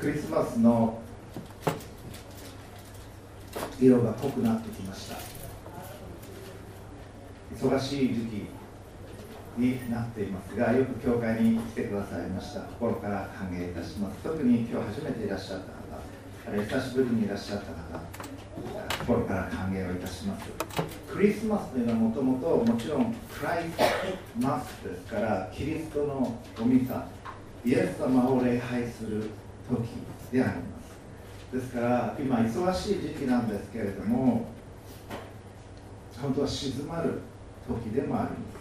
[0.00, 0.98] クリスマスの
[3.78, 5.16] 色が濃くなってきました。
[7.54, 8.46] 忙しい時期
[9.58, 12.60] になっていますがよく教会に来てくださいました。
[12.62, 14.16] 心から歓迎いたします。
[14.22, 15.70] 特に今日初めていらっしゃった方
[16.48, 18.00] あるいは久しぶりにいらっしゃった方
[19.04, 20.46] 心から歓迎をいたします。
[21.12, 27.06] クリスマスというのはもともともちろんクライスマスですからキリストのおミサ
[27.66, 29.28] イエス様を礼拝する
[29.70, 29.88] 時
[30.32, 30.62] でありま
[31.50, 31.56] す。
[31.56, 34.46] ですから今忙しい時期なんですけれども
[36.20, 37.20] 本当は静まる
[37.66, 38.60] 時でもあります。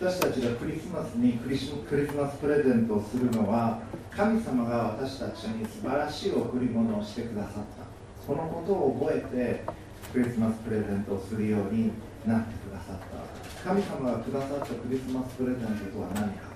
[0.00, 1.74] 私たちがクリスマスにクリス
[2.16, 7.84] マスプレゼントをするのは神様が私たちに素晴らしい贈り物をしてくださった。
[8.26, 9.64] そのことを覚えて
[10.12, 11.92] クリスマスプレゼントをするように
[12.26, 13.70] なってくださった。
[13.70, 16.48] 神様がくださったクリスマスプレゼントとは何か。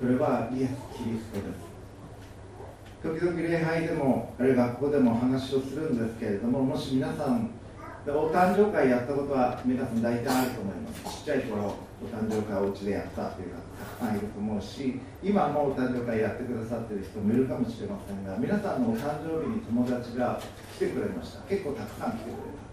[0.00, 1.73] それはイエス・キリストです。
[3.04, 7.50] 時々礼拝でもあるいは学校でもお話をするんですけれどももし皆さん
[8.08, 11.20] お誕生会やったことは皆さん大体あると思います。
[11.20, 13.60] ちっちゃい頃お誕生会をお家でやったという方
[14.00, 20.40] たくさんいると思うし今もお誕生会やってくださってる人もいるかもしれませんが皆さんのお誕生日に友達が
[20.76, 21.44] 来てくれました。
[21.44, 22.64] 結構たくさん来てくれた。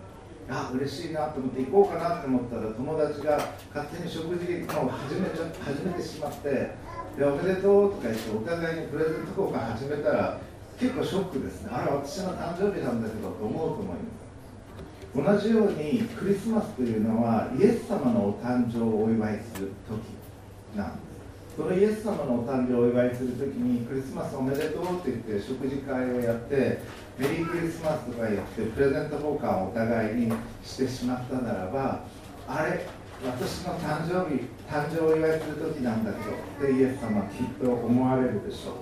[0.51, 3.35] あ嬉しいなと思って行こうかなと思ったら友達が
[3.75, 4.47] 勝手に食事
[4.79, 6.71] を始めちゃ始めてしまって
[7.17, 10.39] でおめでとうとか言ってお互いにプレゼント交換始めたら
[10.79, 11.69] 結構ショックですね。
[11.71, 15.43] あら私の誕生日なんだけどと思うと思います。
[15.43, 21.11] 同じようにクリスマスというのはイエス様のお誕生をお祝いする時なんです。
[21.57, 26.79] そのイエス様のお誕生をお祝いする時にクリスマスおめでとうって言って食事会をやって
[27.19, 30.31] メリークリスマスとか言ってプレゼント交換をお互いに
[30.63, 31.99] してしまったならば
[32.47, 32.87] あれ
[33.23, 38.73] 私の誕生日誕生をお祝いする時なんだけどってイエス様はきっと思われるでしょ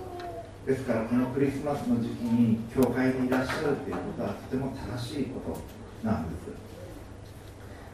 [0.64, 0.66] う。
[0.66, 6.48] ですからこのクリスマスの時期に教会にいらっしゃるということはとても正しいことなんです。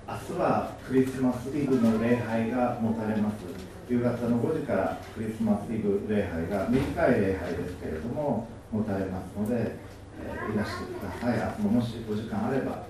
[0.07, 3.43] 明日はクリスマスイブの礼拝が持たれます。
[3.91, 9.75] 夕方の5時からクリスマスイブ礼拝が短い礼拝ですけれども持たれますので、
[10.23, 11.39] え、いらしてください。
[11.59, 12.87] 明日ももしお時間あれば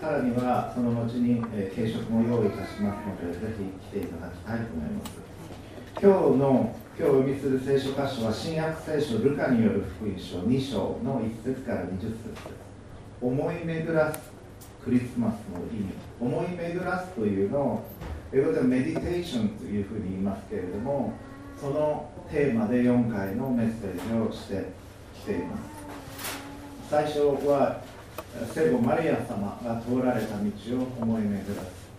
[0.00, 3.52] さらにはその後に、え、軽食も用意いたしますのでぜ
[3.92, 5.12] ひ来ていただきたいと思います。
[6.00, 6.08] 今日
[6.40, 12.24] の今日お読みする聖書箇所は新約聖書ルカによる福音書2章の1節から20節です。
[13.20, 14.20] 思い巡らす
[14.82, 15.92] クリスマスの意味。
[16.18, 17.84] 思い巡らすというのを
[18.32, 21.12] 英語ではメディテーションというふうに言いますけれども
[21.60, 24.72] そのテーマで4回のメッセージをして
[25.14, 25.60] きています。
[26.88, 27.82] 最初は
[28.54, 30.44] 聖母マリア様が通られた道
[30.78, 31.90] を思い巡らす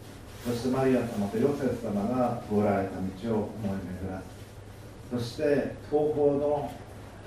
[0.48, 4.42] そしてマリア様とヨセフ様が通られた道を思い巡らす
[5.12, 6.72] そして東方の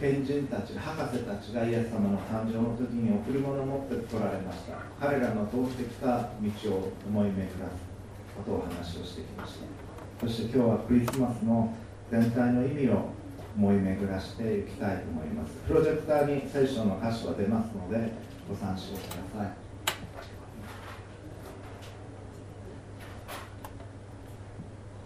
[0.00, 4.78] 賢人たち博士たちがイエス様の誕生の時に贈り物を持って来られました。
[4.98, 7.94] 彼らの通ってきた道を思い巡らす
[8.36, 9.54] ことを話をしてきまし
[10.20, 11.72] たそして今日はクリスマスの
[12.10, 13.10] 全体の意味を
[13.56, 15.54] 思い巡らしていきたいと思います。
[15.68, 18.10] プロジェクターに聖書の箇所は出ますので
[18.48, 19.00] ご参照く
[19.36, 19.52] ださい。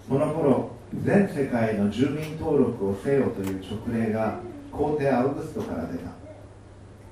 [0.08, 0.70] この頃
[1.04, 4.40] 全世界の住民登録をせよという勅令が
[4.72, 6.10] 皇帝アウグストから出た。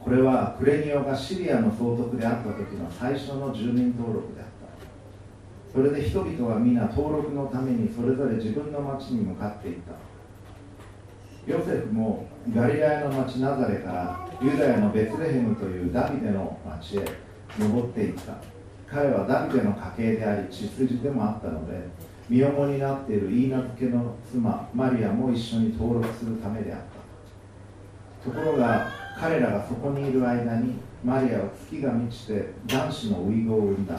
[0.00, 5.78] これはクレニオがシリアの総督であった時の最初の住民登録であった。
[5.78, 9.92] それで人々は皆登録のためにそれぞれ自分の町に向かっていった。
[11.46, 17.04] ヨセフもガリラヤの町ナザレからユダヤのベツレヘムというダビデの町へ
[17.58, 18.34] 登っていった。
[18.86, 21.88] 彼はダビデの家系であり血筋でもあったので
[22.28, 26.80] 身重になっているイーナ付けの妻マリアも一緒に登録するためであっ
[28.24, 28.30] た。
[28.30, 28.88] ところが
[29.18, 33.98] 彼らがそこにいる間にマリアは月が満ちて男子の遺言を産んだ。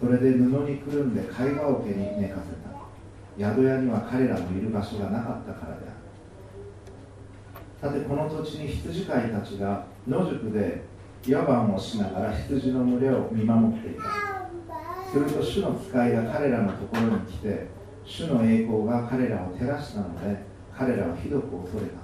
[0.00, 2.72] それで布にくるんで貝羽桶に寝かせた。
[3.38, 5.91] 宿屋には彼らのいる場所がなかったからである
[7.82, 10.84] さてこの土地に羊飼いたちが野宿で
[11.26, 14.02] 野蛮をしながら羊の群れを見守っていた。
[15.10, 17.66] すると主の使いが彼らのところに来て
[18.04, 21.98] 主の栄光が彼らを照らしたので彼らはひどく恐れた。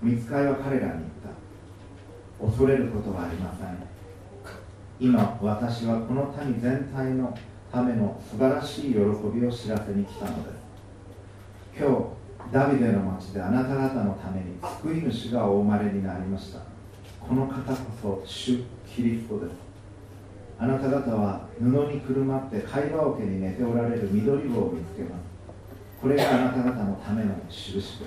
[0.00, 1.04] 見つかいは彼らに言っ
[2.40, 2.46] た。
[2.46, 3.76] 恐れることはありません。
[5.00, 7.36] 今私はこの民全体の
[7.72, 10.58] ための素晴らしい喜びを知らせに来たのです。
[11.76, 12.17] 今日
[12.50, 16.60] ダビデの町であなた方のために救い主がお生まれになりました。
[17.20, 19.52] この方こそ主キリストです。
[20.58, 25.22] あなた方は布にくるまって貝羽桶に寝ておられる緑子を見つけます。
[26.00, 28.02] これがあなた方のための印です。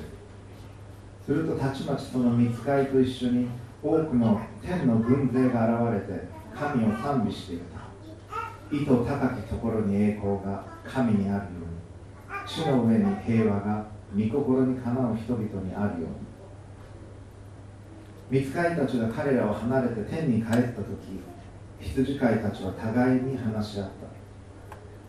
[1.23, 3.47] するとたちまちその見つかいと一緒に
[3.83, 8.75] 多くの天の軍勢が現れて神を賛美していた。
[8.75, 11.71] 意図高きところに栄光が神にあるように。
[12.47, 13.85] 地の上に平和が
[14.15, 16.09] 御心にかなう人々にあるよう
[18.35, 18.41] に。
[18.41, 21.19] 見つかいたちが彼らを離れて天に帰った時
[21.79, 23.91] 羊飼いたちは互いに話し合った。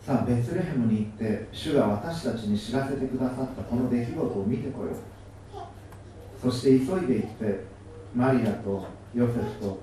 [0.05, 4.95] さあベツレヘムに行って主が私たちに知らせてくださったこの出来事を見てこよう。
[6.41, 7.63] そして急いで行って
[8.13, 8.85] マリアと
[9.15, 9.79] ヨセフと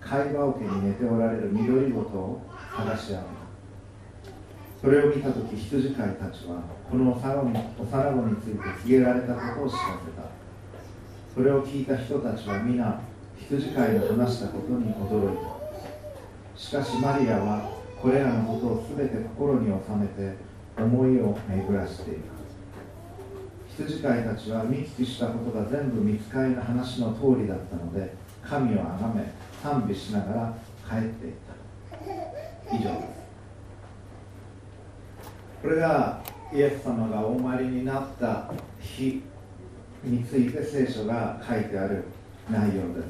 [0.00, 2.40] 会話桶に寝ておられる緑ごとを
[2.76, 3.22] 探し合う。
[4.84, 6.60] それを見た時羊飼いたちは
[6.90, 10.28] この幼子について告げられたことを知らせた。
[11.34, 13.00] それを聞いた人たちは皆
[13.48, 16.60] 羊飼いの話したことに驚いた。
[16.60, 20.36] しかしマリアはこれらのことを全て心に収めて
[20.76, 22.20] 思いを巡らしていく。
[23.78, 29.32] 羊飼いたちは見聞きしたことが全部見つかりの話の通りだったので神をあがめ
[29.62, 30.54] 賛美しながら
[30.86, 32.76] 帰っていった。
[32.76, 33.13] 以上です。
[35.64, 36.22] これが
[36.52, 38.52] イエス様がお参りになった
[38.82, 39.22] 日
[40.02, 42.04] について聖書が書いてある
[42.50, 43.06] 内容です。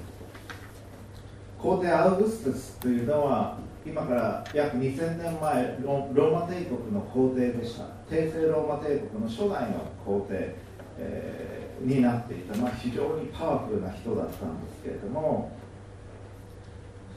[1.58, 7.86] 皇帝アウグストゥスというのは今から約2000年前ローマ帝国の皇帝でした。
[8.08, 10.54] 帝政ローマ帝国の初代の皇帝、
[10.98, 15.50] えー、になっていた、まあ、非常にパワフルな人だったんですけれども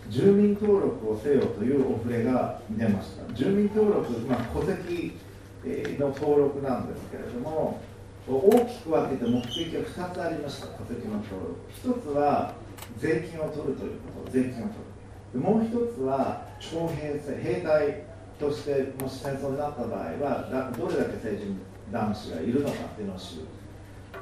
[0.09, 3.33] 住民登録をせよというお触れが出ました。
[3.35, 5.26] 住民登録、まあ、戸籍
[5.99, 7.81] の登録なんですけれども
[8.27, 10.67] 大きく分けて目的が2つありました。
[10.67, 11.31] 戸籍の登
[11.83, 12.01] 録。
[12.03, 12.53] 1つは
[12.99, 14.73] 税金を取るということ税金を取
[15.33, 15.39] る。
[15.39, 18.03] もう一つは徴兵制兵隊
[18.39, 21.59] としてもし戦争になった場合はどれだけ成人
[21.91, 23.43] 男子がいるのかっていうのを知る。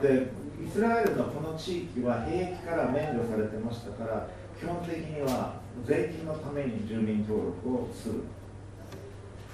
[0.01, 0.29] で
[0.63, 4.27] イスラエルのこの地域は兵役から免除されてましたから
[4.59, 5.55] 基本的には
[5.85, 8.23] 税金のために住民登録をする。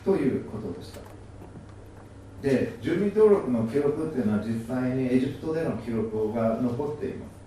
[0.03, 1.10] ということでした。
[2.41, 7.41] で住民登録の記録っていうのは実際にエジプトでの記録が残っています。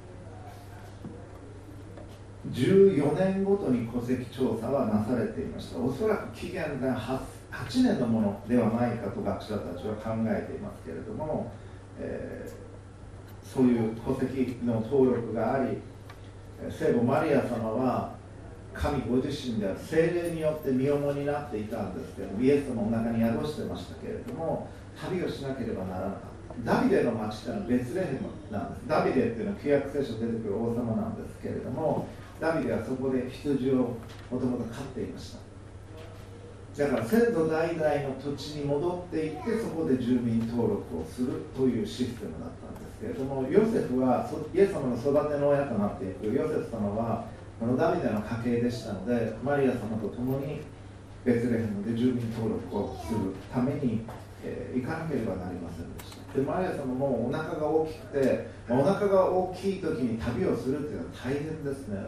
[2.52, 5.78] 14年ごとに戸籍調査はなされていました。
[5.78, 7.18] おそらく期限が 8,
[7.50, 11.50] 8年のものではないかと学者たちは考えていますけれども、
[11.98, 15.78] えー、そういう戸籍の登録があり
[16.70, 18.14] 聖母マリア様は
[18.72, 26.72] 神ご自身である精霊によって身重になっていたんですけどイエスのお腹に宿してましたけれども旅をしなければならなかった。
[26.78, 28.86] ダビデの町というのはベツレヘムなんです。
[28.86, 32.06] ダビデっていうのは旧約聖書出てくる王様なんですけれども
[32.40, 33.98] ダビデはそこで羊を
[34.30, 35.38] もともと飼っていました。
[36.84, 46.26] だから先祖代々の土地に戻っていってそこで住民登録をするというシステムだったんですけれどもヨセフはイエス様の育ての親となっていく。
[46.34, 47.26] ヨセフ様は
[47.60, 50.62] このダビデの家系でしたのでマリア様と共に
[51.24, 54.04] ベツレヘムで住民登録をするために、
[54.44, 56.38] えー、行かなければなりませんでした。
[56.38, 62.06] でマリア様もお腹が大きくてお腹が大きい時に旅をするっていうのは大変ですね。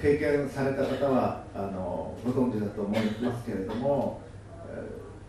[0.00, 4.20] 経験された方はあのご存知だと思いますけれども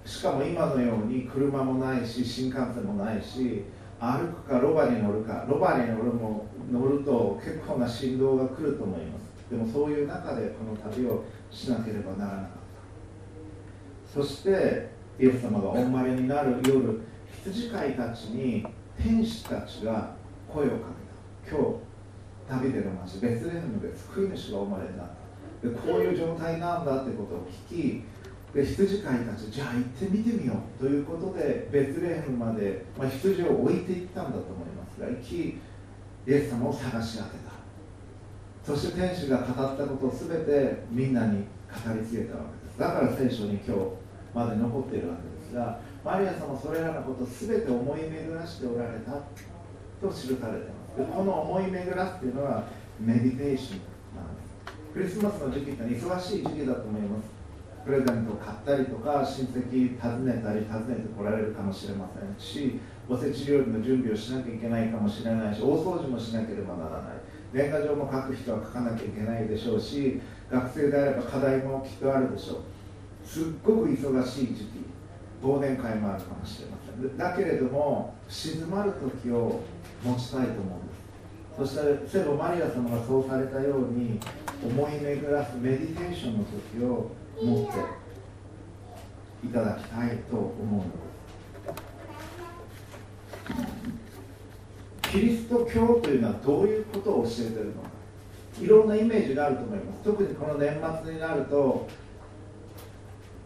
[0.05, 3.63] しかも今のように車もないし新幹線もないし
[3.99, 9.25] 歩くかロバに乗るかロバに乗るも乗ると結構な振動が来ると思います。
[9.49, 12.49] でもそういう中でこの旅をしなければならなかっ
[14.13, 14.21] た。
[14.21, 17.01] そしてイエス様がお生まれになる夜
[17.43, 18.65] 羊飼いたちに
[19.01, 20.15] 天使たちが
[20.47, 20.75] 声をか
[21.45, 21.57] けた。
[21.57, 21.85] 今日
[22.49, 25.25] ダビデの町ベツレヘムで救い主が生まれた。
[25.67, 28.03] でこういう状態なんだってことを聞き
[28.53, 35.59] で羊飼いたちじゃあ行ってみてみようということでベツレヘムまで、まあ、羊を置いていったんだと思いますが行きイ
[36.27, 37.55] エス様を探し当てた。
[38.65, 42.79] そして天使が語ったことを全てみんなに語り継げたわけです。
[42.79, 44.04] だから聖書に今日
[44.35, 49.11] まで残っているわけですがマリア様それらのことを全て思い巡らしておられた
[50.01, 50.97] と記されています。
[50.97, 52.67] でこの思い巡らすっていうのは
[52.99, 53.79] メディテーション
[54.15, 54.93] なんです。
[54.93, 57.35] クリスマスの時期って忙しい時期だと思います。
[57.85, 67.13] プレゼントを買ったりとか親戚訪ねたり訪ねてこられるかもしれませんしおせち料理の準備をしなきゃいけないかもしれないし大掃除もしなければならない。
[67.53, 70.19] 年賀状も書く人は書かなきゃいけないでしょうし
[70.51, 72.57] 学生であれば課題もきっとあるでしょう。
[73.25, 74.85] すっごく忙しい時期
[75.43, 77.17] 忘年会もあるかもしれません。
[77.17, 79.61] だけれども静まる時を
[80.03, 81.75] 持ちたいと思うんです。
[81.75, 84.19] そして聖母マリア様がそうされたように
[84.63, 87.71] 思い巡らすメディテーションの時を持って
[89.47, 90.89] いただきたいと思うので
[95.03, 95.11] す。
[95.11, 97.89] キリスト教というのはどういうことを教えてるのか。
[98.59, 100.01] いろんなイメージがあると思います。
[100.03, 101.87] 特にこの年末になると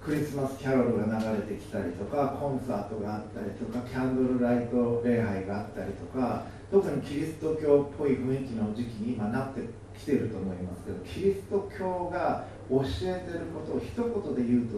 [0.09, 14.77] クリスマスキャロルが流れてきたりとかコンサートがあったりとかキャンドルライト礼拝があったりとか特にキリスト教っぽい雰囲気の時期に今なってきてると思いますけどキリスト教が教えてることを一言で言うと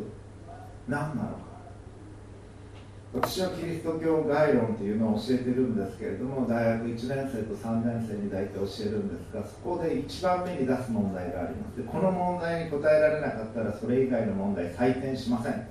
[0.89, 1.50] 何なのか。
[3.13, 11.77] 私はキリスト教概論というのを教えてるんですけれども大学1年生と3年生に大体教えるんですがそこで一番目に出す問題があります。
[11.77, 15.67] でこの問題に答えられなかったらそれ以外の問題採点しません。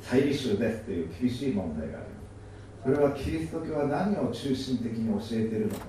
[0.00, 2.96] 再履修ですという厳しい問題があります。
[2.96, 5.84] それはキリスト教は何を中心的に教えてるのか。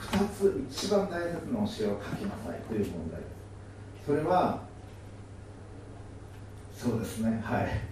[0.00, 3.26] 2つ一番大切な教えを書きなさいという問題で
[4.00, 4.06] す。
[4.06, 4.62] それは
[6.74, 7.40] そうですね。
[7.44, 7.89] はい。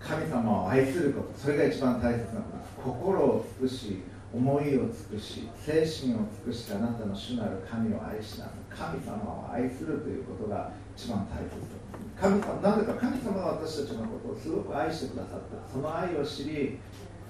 [0.00, 4.02] 神様を愛することそれが一番大切なことです心を尽くし
[4.32, 7.14] 思いを尽くし精神を尽くしてあなたの。
[7.14, 11.78] 主なる神を愛しなさい神様を愛するということが一番大切です
[12.20, 15.96] 神様なぜか神様が私たちのことをすごく愛してくださったその。
[15.96, 16.78] 愛を知り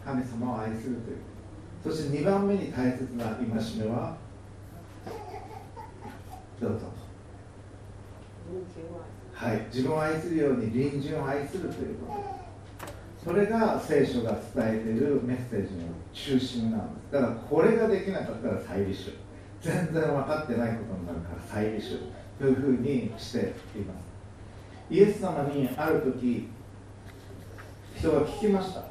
[0.05, 1.19] 神様を愛するという
[1.85, 4.17] そして2番目に大切な戒めは
[6.61, 6.93] どうぞ。
[9.33, 9.67] はい。
[9.73, 12.38] 自分を愛するように隣人を愛するということ。
[13.29, 19.13] それが聖書が伝えているメッセージの中心なんですだからこれができなかったら再履修
[19.61, 21.99] 全然分かってないことになるから再履修
[22.39, 23.39] というふうにして
[23.77, 24.09] います。
[24.89, 26.49] イエス様にある時
[27.99, 28.85] 人が聞きました。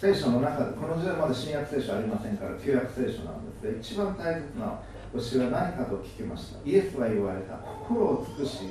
[0.00, 4.80] 聖書の中でこの時代まだ新約聖書ありませんから旧約聖書なんですが一番大切な
[5.12, 6.58] 教えは何かと聞きました。
[6.68, 7.54] イエスは言われた。
[7.86, 8.62] 心を尽くし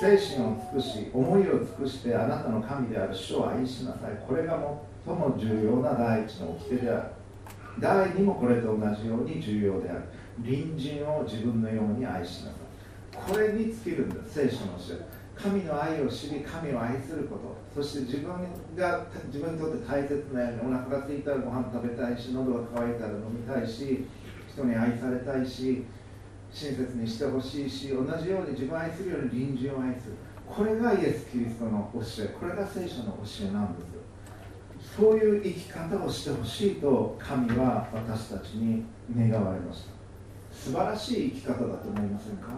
[0.00, 4.24] 精神を尽くし思いを尽くしてあなたの神である主を愛しなさい。
[4.26, 4.58] これが
[5.06, 7.02] 最も重要な第一の掟である。
[7.78, 10.02] 第二もこれと同じように重要である。
[10.42, 13.32] 隣人を自分のように愛しなさい。
[13.32, 15.24] これに尽きるんです聖書の教え。
[15.36, 17.38] 神の愛を知り神を愛するこ
[17.74, 17.82] と。
[17.82, 18.32] そして自分
[18.76, 24.06] が自分にとって大切なようにお腹が空いたらご飯食べたいし喉が渇いたら飲みたいし
[24.52, 25.84] 人に愛されたいし
[26.54, 30.14] 親切にしてほしいし同じように自分を愛するように隣人を愛する。
[30.46, 32.28] これがイエス・キリストの教え。
[32.28, 33.94] これが聖書の教えなんです
[34.96, 38.84] そういう生き方をしてほしいと神は私たちに
[39.16, 39.90] 願われました。
[40.52, 42.50] 素晴らしい生き方だと思いませんか？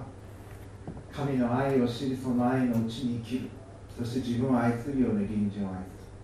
[1.10, 3.48] 神の愛を知りその愛のうちに生きる。
[3.96, 5.70] そして自分を愛するように隣人を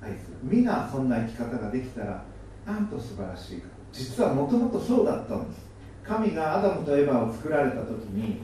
[0.02, 0.37] 愛する。
[0.43, 2.23] 皆そんな生き方ができたら
[2.67, 3.69] なんと素晴らしいか。
[3.93, 5.72] 実はもともとそうだったんです。
[6.12, 8.42] 神がアダムとエヴァを作られた時に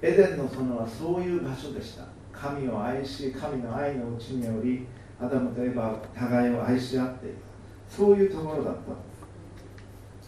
[0.00, 2.04] エデンの園はそういう場所でした。
[2.32, 4.86] 神を愛し神の愛のうちにより
[5.20, 7.96] アダムとエヴァは互いを愛し合っていた。
[7.96, 8.80] そういうところだった。
[8.80, 8.84] ん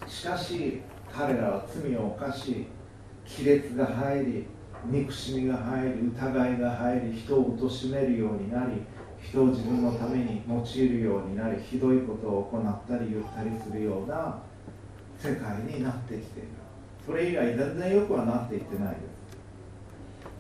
[0.09, 0.81] ですしかし
[1.13, 2.67] 彼らは罪を犯し
[3.37, 4.47] 亀裂が入り
[4.87, 8.83] 憎しみが入り疑いが入り人を貶めるようになり
[9.23, 14.41] 人を自分のために用いるようになりひどいことを行ったり言ったりするような
[15.17, 16.64] 世界になってきている。
[17.07, 19.01] それ以来全然よくはなっていってないで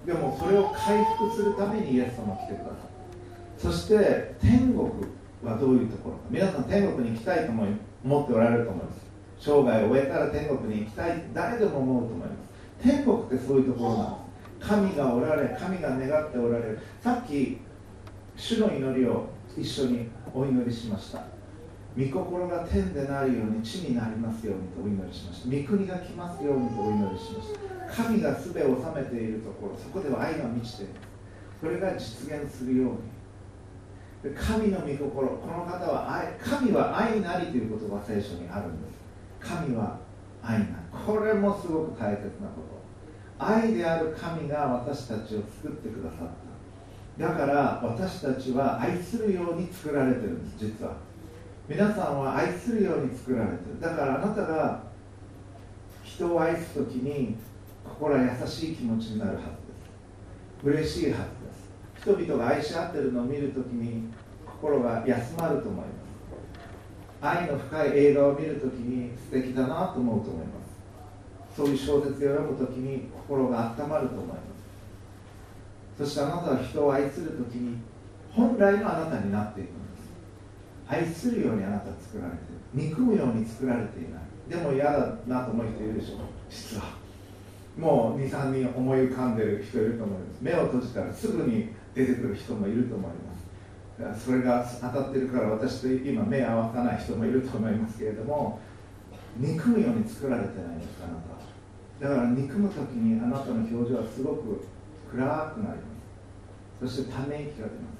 [0.04, 2.94] すでもそれを回復するためにイエス様来てください
[3.58, 4.90] そして天国
[5.44, 6.22] はどういうところか。
[6.30, 9.04] 皆さん天国に行きたいと思っておられると思います。
[9.38, 12.88] 生涯を終えたら天国に行きたい誰でも思うと思います。
[12.88, 14.16] 天国ってそういうところなんで
[14.64, 14.68] す。
[14.68, 16.78] 神がおられ神が願っておられる。
[17.02, 17.58] さっき
[18.36, 21.33] 主の祈りを一緒にお祈りしました。
[21.96, 25.56] 御心が天でなるように地になりますようにとお祈りしました。
[25.56, 27.52] 御国が来ますようにとお祈りしまし
[27.96, 28.02] た。
[28.02, 30.92] 神がすべを治めているところそこでは愛が満ちている
[31.60, 34.34] それが実現するように。
[34.34, 38.98] 神の御心この方は愛神は愛なりという言葉聖書にあるんです。
[39.38, 39.98] 神は
[40.42, 40.72] 愛なり
[41.06, 42.74] これもすごく大切なこと。
[43.38, 46.28] 愛である神が私たちを作ってくださっ
[47.18, 47.28] た。
[47.28, 51.03] だから私たちは愛するように作られてるんです実は。
[51.66, 53.80] 皆さんは愛するように作られてる。
[53.80, 54.82] だからあなたが
[56.02, 57.36] 人を愛す時に
[57.82, 60.88] 心は優しい気持ちになるはずです。
[60.92, 62.02] 嬉しいはずです。
[62.02, 64.08] 人々が愛し合ってるのを見るときに
[64.44, 65.94] 心が休まると思います。
[67.22, 71.56] 愛の深い映画を見るときに素敵だなと思うと思います。
[71.56, 74.34] そういう小説を読むときに心が温まると思いま
[75.96, 76.04] す。
[76.04, 77.78] そしてあなたは人を愛するときに
[78.30, 79.83] 本来のあなたになっていく
[80.88, 82.58] 愛するようにあなた作られてる。
[82.74, 84.22] 憎むように作られていない。
[84.48, 86.16] でも嫌だなと思う人いるでしょ。
[86.50, 87.04] 実は。
[87.78, 90.38] もう23人思い浮かんでる人いると思います。
[90.42, 93.34] 目を閉じたらすぐに出てくる人もいると思いま
[94.16, 94.24] す。
[94.24, 98.58] それが当たってるから私と今目合わさない人もいると思いますけれども
[99.36, 101.34] 憎むように作られてないんですあなた
[102.00, 104.66] だから憎む時にあなたの表情はすごく
[105.12, 106.96] 暗くなります。
[106.96, 107.93] そしてため息が出ます。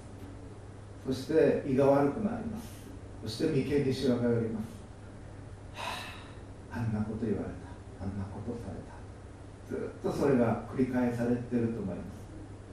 [1.07, 2.85] そして胃が悪くなります。
[3.23, 4.65] そして眉間にしわが寄ります、
[5.75, 5.83] は
[6.73, 8.05] あ、あんなこと言われた。
[8.05, 8.95] あんなことされた。
[9.69, 12.25] ずっとそれが繰り返されてると思います。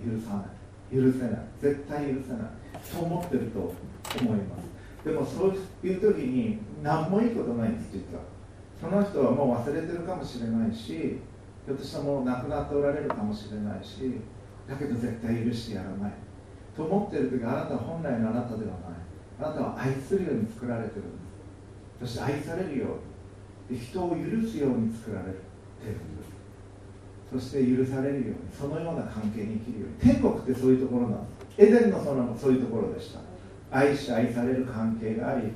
[0.03, 0.95] 許さない。
[0.95, 1.45] 許せない。
[1.61, 2.39] 絶対許せない。
[2.83, 4.71] そう思ってると思います。
[5.03, 8.23] でもそういう時に何もいいことないんです実は。
[8.79, 11.19] その人はもう忘れてるかもしれないし
[11.65, 14.19] ひょっとしたらもう亡くなっておられるかもしれないし
[14.67, 16.13] だけど絶対許してやらない。
[16.75, 19.01] と思ってる時あなたは本来のあなたではない。
[19.39, 21.03] あなたは愛するように作られてるん
[21.99, 22.13] です。
[22.13, 22.85] そして愛されるよ
[23.69, 24.15] うに人を許
[24.47, 25.37] すように作られて
[25.85, 26.31] るんです。
[27.31, 30.13] そして許されるようにそのような関係に生きるように。
[30.13, 31.61] 天国ってそういうところなんです。
[31.63, 33.19] エデンの園もそういうところでした。
[33.71, 35.51] 愛し愛される関係があり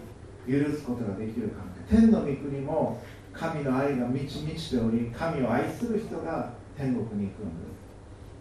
[0.47, 1.95] 許すことができる関係。
[1.97, 3.01] 天の御国も
[3.33, 7.49] 神の愛が満ち満ちており神を愛する人が天国に行くん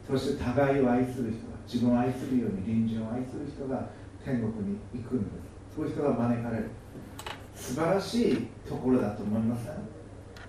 [0.06, 0.24] です。
[0.24, 3.88] そして互いを愛する人自分を愛するように隣人を愛する人が
[4.24, 5.76] 天国に行くんです。
[5.76, 6.70] そういう人が招かれる。
[7.54, 9.74] 素晴らしいところだと思いません、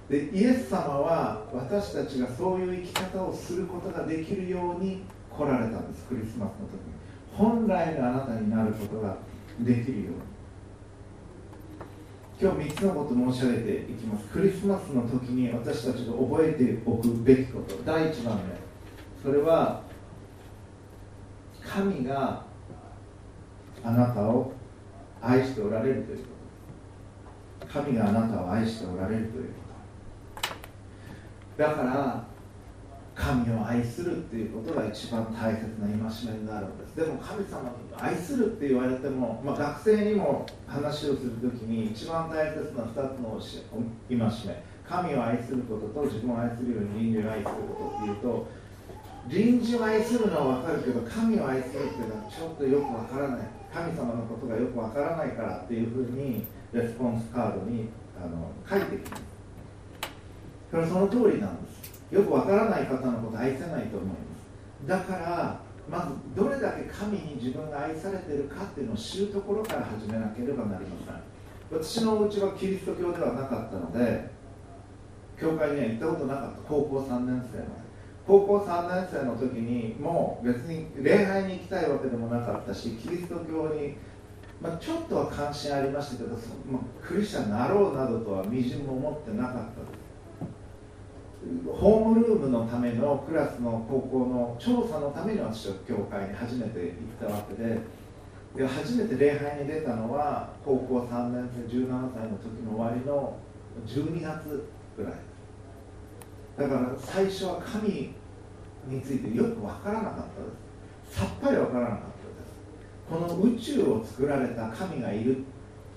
[0.10, 6.06] でイエス様は私たちがそういう生き方をすることができるように来られたんです。
[6.06, 6.96] クリスマスの時に。
[7.34, 9.18] 本来のあなたになることが
[9.60, 10.16] できるように。
[12.42, 14.26] 今日3つのこと申し上げていきます。
[14.28, 17.76] クリスマスの時に私たちが覚えておくべきこと。
[17.86, 18.42] 第1番目。
[19.24, 19.85] それは
[21.66, 22.44] 神が
[23.84, 24.54] あなたを
[25.22, 26.24] 愛しておられるというこ
[27.62, 27.68] と。
[27.68, 29.52] 神があなたを愛しておられるというこ
[31.58, 31.64] と。
[31.64, 32.26] だから
[33.16, 36.96] 神を愛するっていうことが一番大切な戒めになるんです。
[36.96, 43.40] でも神様を愛するって言われても、まあ、学生にも話をするときに一番大切な2つの
[44.10, 48.48] 戒め神を愛することと自分を愛するように人間を愛することっていうと
[49.30, 53.48] 隣人を愛するのは分かるけど神を愛するっていうのはちょっとよく分からない。
[53.74, 59.24] 神様のことがよく分からないからっていうふうにレスポンスカードにあの書いてきます。
[60.72, 62.06] それその通りなんです。
[62.12, 64.88] よくわからない方のこと愛せないと思います。
[64.88, 71.80] だからまずどれだけ神に自分が愛されてるかっていうのを知るところから始めなければなりません。
[71.80, 74.30] 私のお家はキリスト教ではなかったので
[75.40, 76.58] 教会には行ったことなかった。
[76.68, 77.85] 高校3年生まで。
[78.28, 83.96] 高校3年生の時にもう別に礼拝に行きたいわけでもなかったしキリスト教に、
[84.60, 90.06] まあ、ちょっとは関心ありましたけど、まあ、クリスチャンになろうなどとはみじんも思ってなかった。
[91.72, 97.78] ホームルームのためのクラスの高校の調査のために私は教会に初めて行ったわけで
[98.56, 103.38] で初めて礼拝に出たのは高校3年生17歳の時の終わりの
[103.86, 104.66] 12月
[104.98, 105.14] ぐらい。
[106.58, 108.14] だから最初は神
[108.88, 110.28] についてよく分からなかったで
[111.12, 111.20] す。
[111.20, 112.10] さっぱり分からなかったで
[112.48, 112.56] す
[113.10, 115.44] この宇宙を作られた神がいる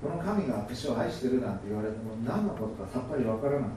[0.02, 3.70] この神が私を愛してるなんて言われても何のことかさっぱり分からなかっ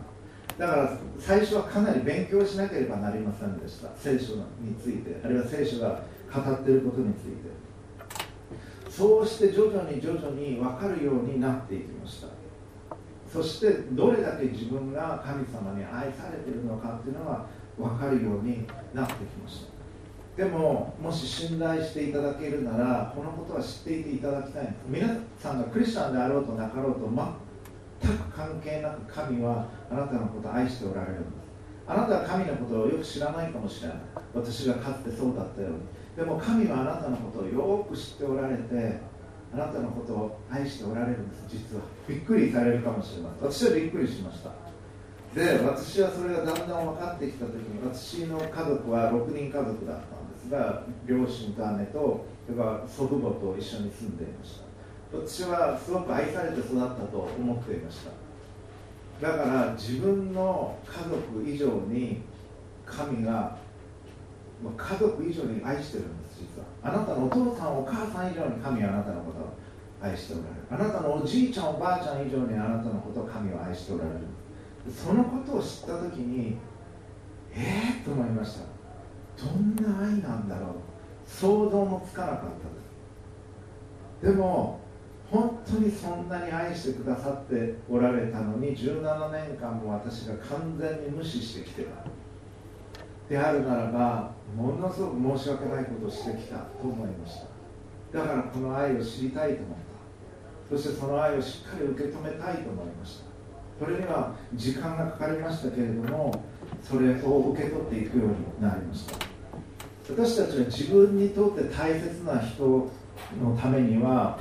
[0.58, 0.66] た。
[0.68, 7.52] だから最初はかなり勉強しなければなりませんでした聖書についてあるいは聖書が語っていることについて。
[8.90, 12.28] そうして徐々に徐々に分かるようになっていきました。
[13.32, 17.46] そしてどれだけ自分が神様に愛されているのかっていうのが
[17.78, 19.72] 分かるようになってきました。
[20.44, 24.76] でももし信頼していただけるならこのことは知っていていただきたいんです。
[24.88, 27.10] 皆さんがクリスチャンであろうとなかろうと
[28.02, 31.32] 全く関係なく神はあなたのことを愛しておられるんです。
[31.88, 33.98] あなたは神のことをよく知らないかもしれない。
[34.34, 35.78] 私がかつてそうだったように。
[36.16, 39.11] でも神はあなたのことをよく知っておられて
[39.54, 41.44] あなたのことを愛しておられるんです。
[41.50, 41.84] 実は。
[42.08, 43.50] びっくりされるかもしれません。
[43.52, 44.52] 私はびっくりしました。
[45.36, 54.72] で私はそれがだんだん分かってきた時に私の家族は6人家族だったんですが両親と姉とそれから祖父母と一緒に住んでいました。
[55.14, 58.00] 私はすごく愛されて育ったと思っていまし
[59.20, 59.28] た。
[59.28, 62.22] だから自分の家族以上に
[62.86, 63.58] 神が
[64.78, 66.68] 家族以上に愛してるんです実は。
[66.84, 69.54] あなたのお父さんお母さん以上に神はあなたのことを
[70.02, 70.62] 愛しておられる。
[70.72, 74.20] あなたのおじいちゃんおばあちゃん以上にあなたのことを神は愛しておられる。
[74.92, 76.58] そのことを知った時に
[77.54, 79.46] ええー、と思いました。
[79.46, 80.70] どんな愛なんだろう。
[81.28, 84.36] 想像もつかなかったです。
[84.36, 84.80] でも
[85.30, 92.04] 本当にそんなに愛してくださっておられたのに17年間も私が完全に無視してきてた。
[93.32, 97.40] であるならばものすごく申し訳ないことをしてきたと思いまし
[98.12, 98.20] た。
[98.20, 99.78] だからこの愛を知りたいと思っ
[100.70, 100.76] た。
[100.76, 103.86] そしてその愛をしっかり受け止めたいと思いました。
[103.86, 106.44] これには時間がかかりましたけれども
[106.84, 109.26] それを受け取っていくようになりました。
[110.10, 112.68] 私たちは自分にとって大切な人
[113.42, 114.40] のためには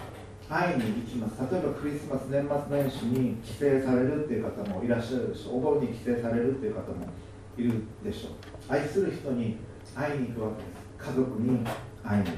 [0.48, 1.40] 会いに行きます。
[1.48, 5.50] 例えばクリスマス年末年始に帰省されるっていう方もいらっしゃるでしょ。
[5.52, 7.06] お盆に帰省されるっていう方も
[7.56, 8.32] いるでしょう。
[8.68, 9.56] 愛する人に
[9.94, 10.68] 会いに行くわけで
[11.08, 11.10] す。
[11.10, 11.66] 家族に
[12.04, 12.36] 会いに行く。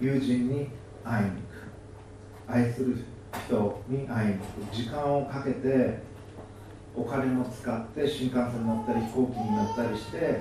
[0.00, 0.68] 友人に
[1.04, 2.52] 会いに行く。
[2.52, 2.96] 愛する
[3.46, 4.38] 人に会いに行
[4.70, 4.74] く。
[4.74, 5.98] 時間をかけて
[6.94, 10.40] お金も使って新幹線に乗ったり飛行機に乗ったりして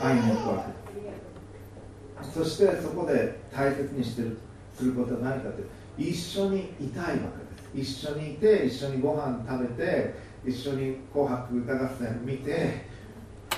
[0.00, 4.38] 会いに行くわけそしてそこで大切にしてる
[4.74, 5.66] することは何かという。
[5.66, 7.30] と一緒にいたいわ
[7.74, 8.02] けです。
[8.02, 10.14] 一緒にいて一緒にご飯食べて
[10.46, 12.84] 一緒に「紅白歌合戦」見て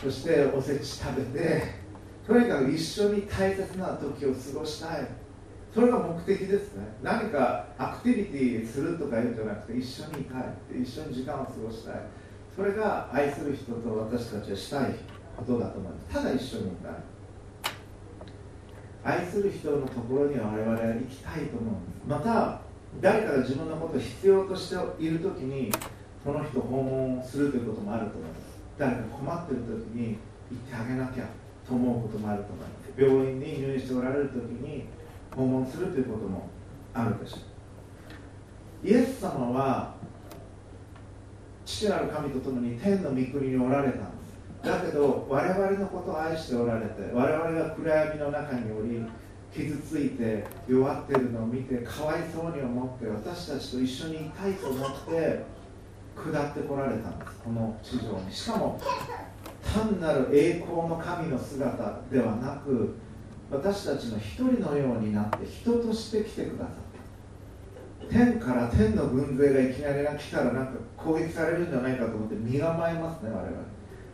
[0.02, 1.62] そしておせち食べて
[2.26, 5.08] とにかく一緒に大切な時を過ごしたい。
[5.74, 6.86] それが目的ですね。
[7.02, 10.82] 何かアクティビティするとか言うんじゃなくて一緒にいたい。
[10.82, 11.94] 一緒に時間を過ごしたい。
[12.56, 14.94] それが愛する人と私たちはしたい
[15.36, 16.14] ことだと思います。
[16.14, 16.92] ただ一緒にいたい。
[19.04, 22.08] 愛する人のところには我々は行きたいと思うんです。
[22.08, 22.60] また
[23.00, 25.70] 誰かが自分のことを必要としている時に
[26.24, 28.58] この人訪問するということもあると思います。
[28.78, 30.18] 誰か困っている時に
[30.50, 31.24] 行ってあげなきゃ
[31.66, 32.92] と思うこともあると思います。
[32.96, 34.84] 病院に入院しておられる時に
[35.34, 36.48] 訪問するということも
[36.94, 37.36] あるでしょ
[38.84, 38.88] う。
[38.88, 39.94] イエス様は
[41.64, 44.06] 父なる神と共に天の御国におられたんで
[44.62, 44.66] す。
[44.66, 49.02] だけど我々のことを愛しておられて我々が暗闇の中におり
[49.54, 55.44] 傷ついて弱っているのを見てかわいそうに思って私たちと一緒にいたいと思って
[56.18, 58.32] 下ってこられたんですこの地上に。
[58.32, 58.80] しかも
[59.74, 62.94] 単なる栄光の神の姿ではなく
[63.50, 66.74] 私たちの一人のようになって人として来てくださっ
[68.10, 68.14] た。
[68.14, 73.56] 天から天の軍勢がいきなり来たらなんか攻撃されるんじゃないかと思って身構えますね我々。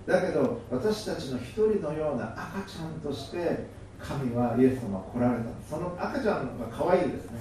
[0.06, 3.66] だけど私たちの一人のような赤ちゃんとして
[3.98, 5.44] 神はイエス様は来られた。
[5.68, 7.40] その赤ちゃんが可愛いですね。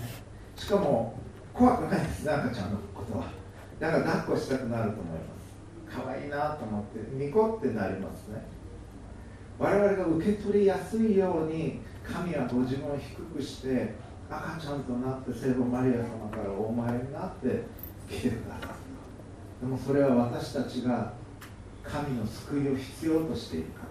[0.55, 1.17] しかも
[1.53, 3.42] 怖くないですね赤ちゃんのことは。
[3.83, 6.03] だから抱っこしたくなると思います。
[6.05, 8.41] 可愛いなと思ってニコってなりますね。
[9.59, 13.93] 我々が受け取りやすいように神はご自分を低くして
[14.29, 17.63] 赤ちゃんとなって聖母マリア様からお生まれになって
[18.09, 18.67] 来てくださった。
[19.65, 21.11] でもそれは私たちが
[21.83, 23.81] 神の救いを必要としているか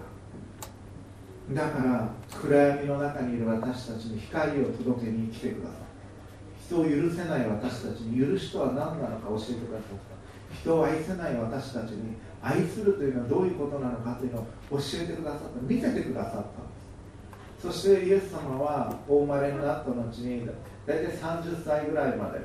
[1.52, 1.64] ら。
[1.64, 2.09] だから
[2.40, 5.81] 暗闇の中にいる私たちに光を届けに来てください
[6.72, 10.56] 人を許せない私たちに許しとは何なのか教えてくださった。
[10.56, 15.46] 人を愛せない私たちに愛するというのはどういうことなのかというのを教えてくださった。
[15.61, 16.40] 見せてくださった。
[16.40, 16.48] んで
[17.61, 20.48] すそしてイエス様はお生まれになった後に
[20.87, 22.40] 大体30歳ぐらいまで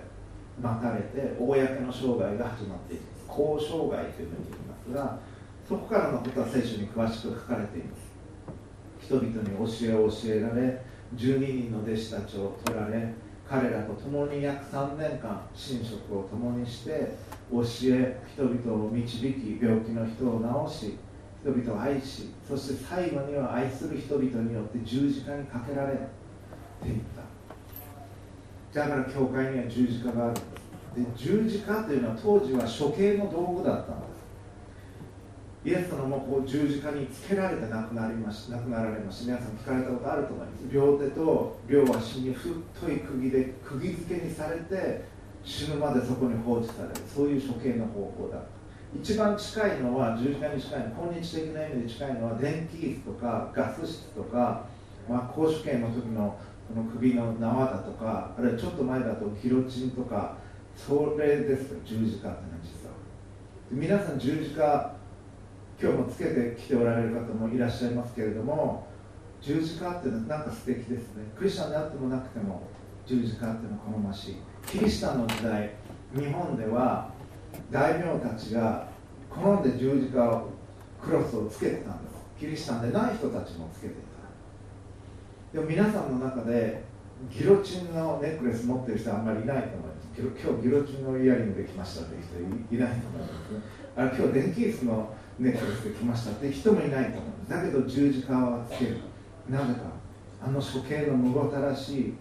[0.62, 3.26] 待たれて公の生涯が始まっています。
[3.28, 5.20] 公生涯というふうに言いますが
[5.68, 8.08] そこからのことは聖書に詳しく書かれています。
[9.06, 9.34] 人々に
[9.80, 10.82] 教えを教えられ
[11.16, 13.14] 12人の弟子たちを取られ
[13.50, 17.16] 彼らと共に約3年間寝食を共にして
[17.52, 17.62] 教
[17.94, 20.98] え人々を導き病気の人を治し
[21.42, 25.94] 人々を愛しそして最後には愛する人々によって十字架にかけられ
[26.84, 27.02] ていっ
[28.74, 28.82] た。
[28.82, 30.36] だから教会には十字架がある
[30.96, 34.07] で十字架というのは当時は処刑の道具だったんです
[35.68, 39.34] イエス様もこう十字架につけられて亡くなりまし亡くなられました。
[39.34, 40.64] 皆さん聞かれたことあると思います。
[40.72, 45.04] 両手と両足に太い釘で釘付けにされて
[45.44, 46.96] 死ぬまでそこに放置される。
[47.14, 48.40] そういう処刑の方法だ。
[48.96, 54.64] 一番近いのは十字架に近いの今日的な意味で近いのは電気椅子とかガス室とか、
[55.10, 60.38] まあ、公主権の時のこの首の縄だとかあるいはちょっと前だとギロチンとか
[60.78, 61.80] それですよ。
[61.84, 62.96] 十字架っていうのは実は。
[63.70, 64.97] 皆さん十字架
[65.80, 68.88] 今日もつけてきておられる方もいらっしゃいますけれども
[69.42, 71.24] 十字架っていうのはなんか素敵ですね。
[71.38, 72.64] クリスチャンであってもなくても
[73.06, 74.36] 十字架っていうのは好ましい。
[74.66, 75.76] キリシタンの時代
[76.16, 77.12] 日本では
[77.70, 78.88] 大名たちが
[79.30, 80.50] 好んで十字架を
[81.00, 82.16] クロスをつけてたんです。
[82.40, 83.94] キリシタンでない人たちもつけて
[85.54, 85.60] た。
[85.60, 86.84] でも皆さんの中で
[87.32, 90.08] ギロチンのネックレス持ってる人はあんまりいないと思います。
[90.18, 93.54] 今日ギロチンのイヤリングできましたっていう人いないと思います。
[93.54, 97.46] ねあ今日電気椅子のネックレスできましたって人もいないと思う。
[97.46, 98.98] んだけど十字架はつける。
[99.50, 99.80] なぜか
[100.40, 102.14] あの処刑のむごたらしい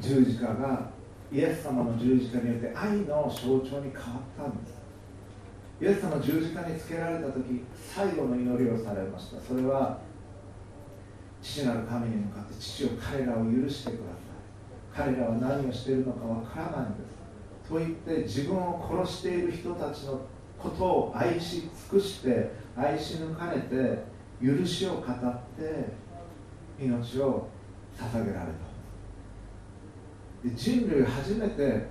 [0.00, 0.90] 十字架が
[1.30, 4.82] イエス様の十字架によって愛の象徴に変わったんです。
[5.80, 7.62] イエス様十字架につけられた時
[7.94, 9.40] 最後の祈りをされました。
[9.40, 9.98] それは
[11.40, 13.98] 父なる神に向かって父を彼らを許してくだ
[14.94, 15.10] さい。
[15.12, 17.13] 彼らは何をしているのかわからないんです。
[17.68, 20.20] と言って自分を殺している人たちの
[20.58, 24.04] ことを愛し尽くして愛し抜かれて
[24.42, 25.12] 許しを語って
[26.78, 27.48] 命を
[27.96, 28.52] 捧げられた。
[30.48, 31.86] で人類初めて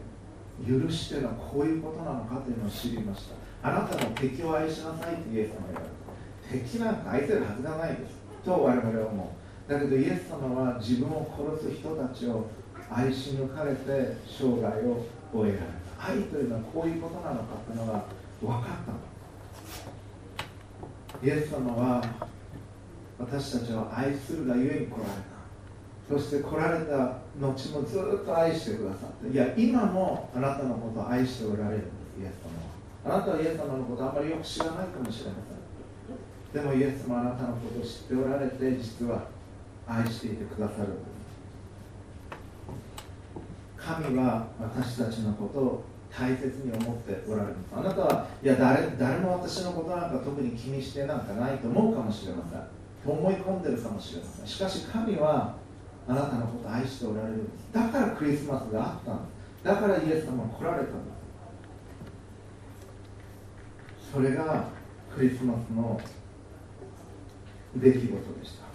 [0.67, 3.23] 許してのはこういうことなのかというのを知りまし
[3.61, 3.67] た。
[3.67, 5.93] あなたの敵を愛しなさいってイエス様が言われた。
[6.51, 8.21] 敵なんか愛せるはずがないです。
[8.45, 9.35] と我々は思
[9.67, 9.71] う。
[9.71, 12.45] だけどイエス様は自分を殺す人たちを
[12.91, 15.65] 愛し抜かれて生涯を終えられ
[15.97, 18.05] た愛というのはこういうことなのかというのが
[18.39, 18.97] 分かったの
[21.23, 22.03] イエス様は
[23.17, 25.33] 私たちを愛するがゆえに来られた
[26.09, 35.37] そして来られた後もずっと愛してくださっていや今もあなたのことを愛しておられるんですイエス様はあなたはイエス様のことあまりよく知らないかもしれま
[36.53, 39.27] せんでもイエス様はあなたのことを知っておられて実は
[39.87, 41.12] 愛していてくださるんです。
[43.85, 52.61] 神は私たちのことを大切に思っておられますあなたはいや誰誰も私のことなんか特に気にしてなんかないと思うかもしれません。
[53.05, 54.47] 思い込んでるかもしれません。
[54.47, 55.55] しかし神は
[56.07, 57.73] あなたのことを愛しておられるんです。
[57.73, 59.33] だからクリスマスがあったんです。
[59.63, 61.11] だからイエス様が来られたんで
[64.05, 64.67] すそれが
[65.15, 65.99] クリスマスの
[67.75, 68.72] 出来事でした。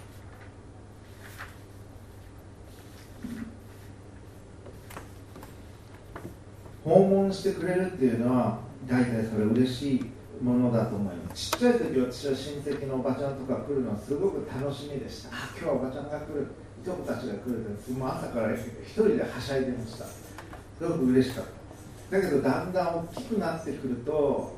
[6.89, 10.11] 訪問してくれるっていうのは大体それ嬉しい
[10.43, 11.51] ものだと思います。
[11.51, 15.31] ちっちゃい時私は親戚のおばちゃんとか来るのはすごく楽しみでした。
[15.31, 15.51] あ。
[15.53, 16.47] 今日はおばちゃんが来る。
[16.81, 18.61] いとこたちが来るってもう朝から一
[18.93, 20.05] 人ではしゃいでました。
[20.07, 20.13] す
[20.81, 22.17] ごく嬉しかった。
[22.17, 24.57] だけどだんだん大きくなってくると、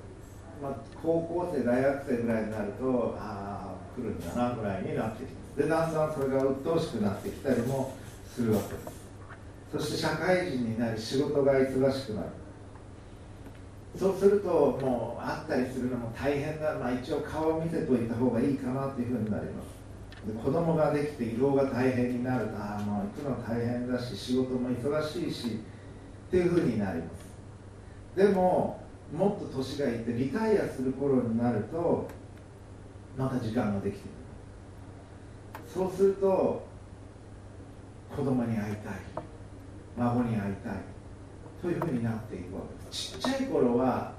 [0.63, 7.97] まあ、高校生大学生ぐらいになるとああ来るんだなぐらいになってきますでだんだんそれが鬱陶しくなってきたりも
[8.33, 9.00] するわけです
[9.73, 12.29] そして社会人になり仕事が忙しくなる。
[13.99, 19.81] そうするともう会ったりするのも大変だ、まあ、一応顔を見せといた方がいいかなというふうになります。
[20.27, 22.49] で子供ができて移動が大変になる。
[22.49, 25.47] とああもう行くの大変だし仕事も忙しいし
[26.29, 27.31] っていうふうになります。
[28.17, 28.81] でも
[29.13, 32.09] もっと年がいってリタイアする頃になると
[33.17, 34.11] また時間ができてくる。
[35.73, 36.63] そうすると
[38.15, 38.95] 子供に会いたい。
[39.97, 40.75] 孫に会いたい。
[41.61, 43.19] というふうになっていくわけです。
[43.19, 44.13] ちっちゃい頃は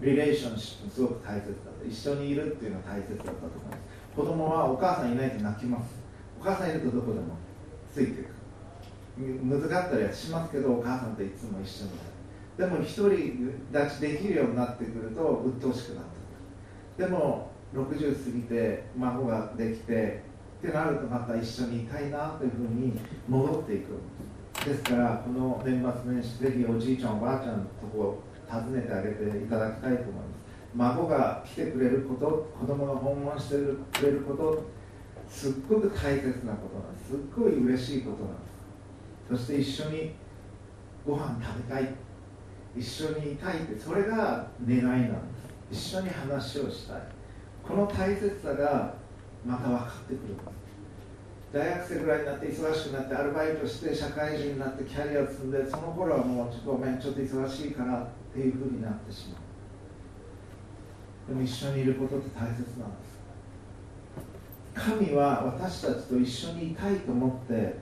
[0.00, 1.88] リレーションシップすごく大切だった。
[1.88, 3.78] 一緒にいるっていうのは大切だったと思います。
[4.14, 5.94] 子供はお母さんいないと泣きます。
[6.40, 7.36] お母さんいるとどこでも
[7.92, 8.38] ついていく。
[9.18, 12.70] 難かったりはしますけどお母さんといつも一緒になる。
[12.70, 13.08] でも一人
[13.72, 16.10] 立ちできるようになってくると鬱陶しくなって
[16.98, 17.08] くる。
[17.08, 20.22] でも60過ぎて孫ができて
[20.58, 22.92] ってなるとまた一緒にいたいなというふうに
[23.28, 24.37] 戻っていくです。
[24.64, 30.48] ですからこの年末年始ぜひおじいちゃんおばあちゃんのとこを訪ねてあげていただきたいと思います。
[30.74, 33.56] 孫が来てくれること子供が訪問して
[33.98, 34.64] くれること
[35.28, 37.10] すっごく大切なことなんです。
[37.10, 39.44] すっごい嬉しいことなんです。
[39.46, 40.14] そして一緒に
[41.06, 41.94] ご飯食べたい。
[42.76, 45.02] 一緒にいたいってそれが願いなん
[45.70, 45.90] です。
[45.90, 47.02] 一緒に話をしたい。
[47.66, 48.94] この大切さが
[49.46, 50.57] また分かってくるんです。
[51.52, 59.40] 大学生ぐらいになって忙しくなってアルバイトして社会人になってキャリアを積んでその頃はもうちょっとごめんちょっと忙しいからっていうふうになってしまう。
[61.28, 63.18] でも一緒にいることって大切なんです。
[64.74, 67.78] 神は私たちと一緒にいたいと思って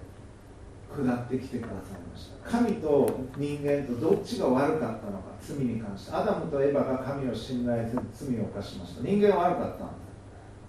[0.94, 2.50] 下ってきてくださいました。
[2.50, 6.12] 神と人間とどっちが悪かったのか罪に関して。
[6.12, 9.02] アダムとエバが神を信頼せず罪を犯しました。
[9.02, 10.05] 人間は悪かったんです。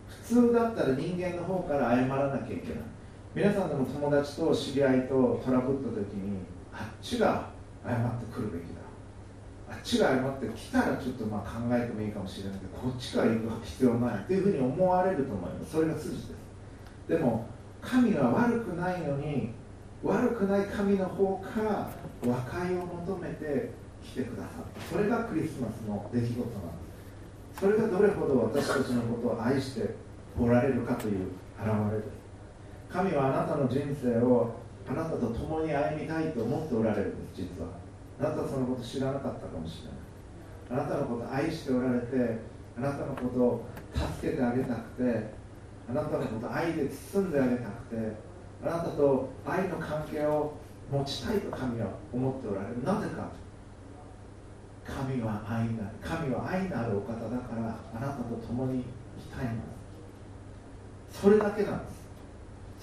[0.08, 2.84] 普通だったら人間の方から謝らなきゃいけない。
[3.36, 6.40] 皆さんでも友達と知り合いとトラブった時に
[6.74, 7.50] あっちが
[7.86, 8.82] 謝ってくるべきだ。
[9.70, 15.72] あっちが謝ってきたらちょっとまあ考えてもいいかもしれないけどこっちから行く必要ないというふうに思われると思います。
[15.72, 16.32] それが筋です。
[17.08, 17.48] でも
[17.82, 19.52] 神は悪くないのに
[20.04, 21.90] 悪くない神の方から
[22.26, 23.72] 和解を求めて
[24.04, 24.82] 来てくださった。
[24.82, 26.50] それがクリスマスの出来事なんで
[26.84, 26.87] す。
[27.60, 29.96] それがどれほど私たちのことを愛して
[30.40, 32.10] おられるかという現れです。
[32.90, 34.54] 神はあなたの人生を
[34.88, 37.70] あなたと共に歩みたいと思っておられるんです実は。
[38.20, 39.84] あなたはそのこと知らなかったかもし
[40.70, 40.84] れない。
[40.84, 42.40] あなたのことを愛しておられて
[42.78, 45.34] あなたのことを助けてあげたくて
[45.90, 48.16] あなたのことを愛で包んであげたくて
[48.64, 50.54] あなたと愛の関係を
[50.92, 52.84] 持ちたいと神は思っておられる。
[52.84, 53.30] なぜか。
[54.88, 55.96] 神は愛なる。
[56.02, 58.84] 神は愛のあるお方だからあなたと共にい
[59.36, 59.64] たいんで
[61.12, 61.98] すそれだけなんです。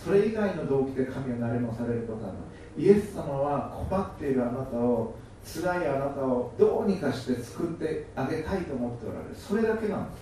[0.05, 2.39] それ以外の動機で神を慣れもされることはな
[2.77, 2.83] い。
[2.83, 5.15] イエス様は困っているあなたを
[5.45, 9.35] 辛いあなたをどうにかして救ってあげたいと思っておられる。
[9.35, 10.19] それだけなんで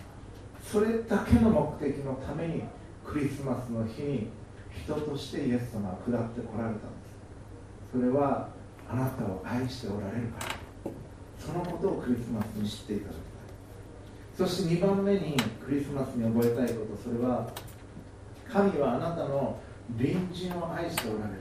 [0.62, 0.72] す。
[0.72, 2.62] それだけの目的のために
[3.04, 4.28] クリスマスの日に
[4.84, 6.86] 人としてイエス様は下ってこられたんで
[7.90, 7.92] す。
[7.92, 8.48] それは
[8.88, 10.61] あなたを愛しておられるから。
[11.44, 17.50] そのことをクリスマスに知っていただきたいそして2番目にクリスマスに覚えたいことそれは
[18.50, 19.58] 神はあなたの
[19.98, 21.40] 隣人を愛しておられる。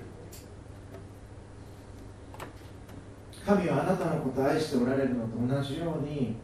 [3.45, 6.35] 神はあなたのことを愛しておられるのと同じように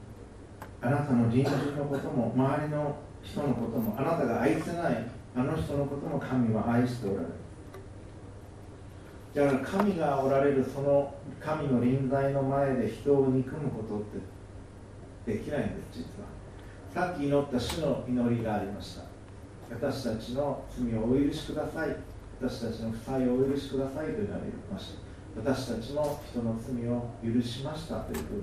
[0.81, 7.33] あなたの隣人のことも周りの人のこともあなたが愛せないあの人のことも神は愛しておられる。
[9.37, 14.01] だから神がおられるその神の臨在の前で人を憎むことっ
[15.25, 16.27] てできないんです実は。
[16.91, 19.03] さっき祈った主の祈りがありました。
[19.69, 21.95] 私たちの罪をお許しください。
[22.41, 24.93] 私たちの負債をお許しくださいというのを言いまし
[25.35, 25.41] た。
[25.53, 27.99] 私たちも人の罪を許しました。
[27.99, 28.35] というふう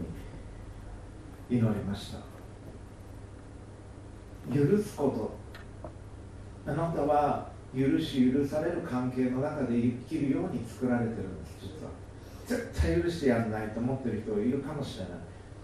[1.51, 2.19] に祈りました。
[4.55, 5.37] 許すこ
[6.65, 6.71] と。
[6.71, 11.91] あなたは許し許される関係の中で生きるように作られてるんです実は。
[12.47, 15.13] 絶対許してやんないと思ってる人いるかもしれない。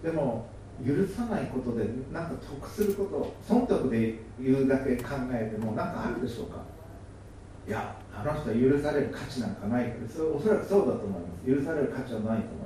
[0.03, 0.47] でも
[0.85, 6.63] 許さないことで何か得すること損得で言うだけ考えても何かあるでしょうか。
[7.67, 10.09] いやあの人は許される価値なんかないから。
[10.09, 11.45] それおそらくそうだと思います。
[11.47, 12.65] 許される価値はないと思い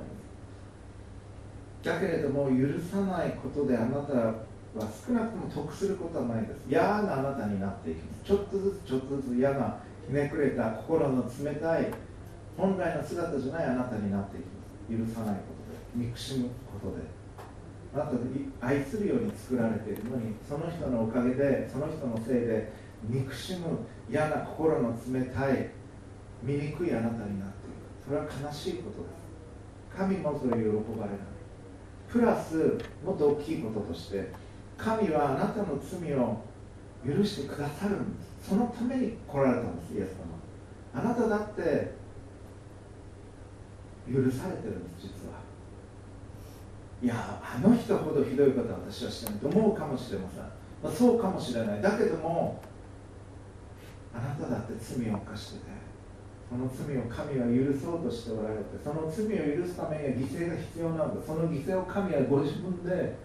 [1.84, 1.86] す。
[1.86, 4.34] だけれども許さないことであなたは
[4.78, 6.68] は少なくとも得することはないです。
[6.68, 8.24] 嫌なあなたになっていきます。
[8.24, 11.92] ちょっとずつちょっとずつ嫌なひねくれた心の冷たい
[12.56, 14.46] 本来の姿じゃないあなたになっていき
[14.96, 15.16] ます。
[15.16, 16.48] 許さないことで憎しむ
[16.80, 17.02] ことで。
[17.94, 22.70] あなた愛するように作られているのにその人のおかげでその人のせいで
[23.08, 23.78] 憎しむ
[24.10, 25.70] 嫌な心の冷たい
[26.42, 29.96] 醜いあなたになっているそれは悲しいことです。
[29.96, 31.18] 神もそれ喜ばれない。
[32.10, 34.30] プラスもっと大きいこととして
[34.78, 36.42] 神はあなたの罪を
[37.06, 38.48] 許してくださるんです。
[38.50, 39.94] そのために来られたんです。
[39.94, 41.00] イエス様。
[41.00, 41.94] あなただって
[44.06, 45.36] 許されてるんです実は。
[47.02, 50.48] いやあの人ほどひどいことは私はしてないと思うかもしれません、ま
[50.88, 51.82] あ、そうかもしれない。
[51.82, 52.62] だけども
[54.14, 55.60] あなただって罪を犯してて
[56.48, 61.20] その罪を神は許そうとしておられてその罪を許すためには犠牲が必要なんだ。
[61.26, 63.18] その犠牲を神はご自分で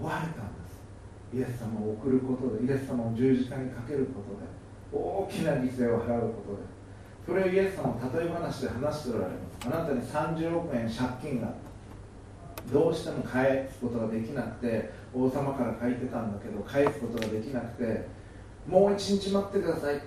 [0.00, 0.74] 追われたんです。
[1.34, 4.46] イエス様を送ることでイエス様を十字架にかけることで
[4.92, 6.62] 大きな犠牲を払うことで
[7.26, 9.66] それをイエス様例え話で話しておられます。
[9.66, 11.54] あなたに30億円借金が
[12.72, 18.06] どうしても返すことができなくて王様から借りてたんだけど返すことができなくて
[18.66, 20.00] もう1日待ってください。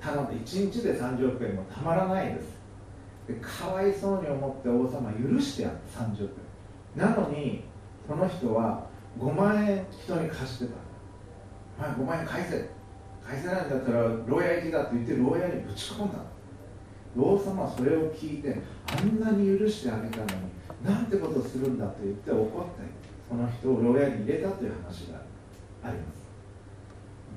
[0.00, 2.60] 頼んで1日で30億円もたまらないです。
[3.28, 6.32] でかわいそうに思って王様許してやる30億
[6.96, 7.06] 円。
[7.06, 7.64] なのに
[8.08, 10.72] その人は5万円人に貸してた。
[11.78, 12.82] お前5万円返せ。
[13.24, 16.18] 返せないんだったら牢屋行きだって言って牢屋にぶち込んだ
[17.16, 20.30] 王様はそれを聞いてあんなに許してあげたのに
[20.84, 22.82] なんてことするんだと言って怒って
[23.28, 25.20] その人を牢屋に入れたという話が
[25.84, 26.22] あります。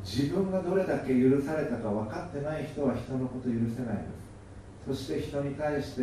[0.04, 4.98] 自分がどれだけ許されたか分かってない人は人のこと許せないです。
[5.08, 6.02] そして人に対して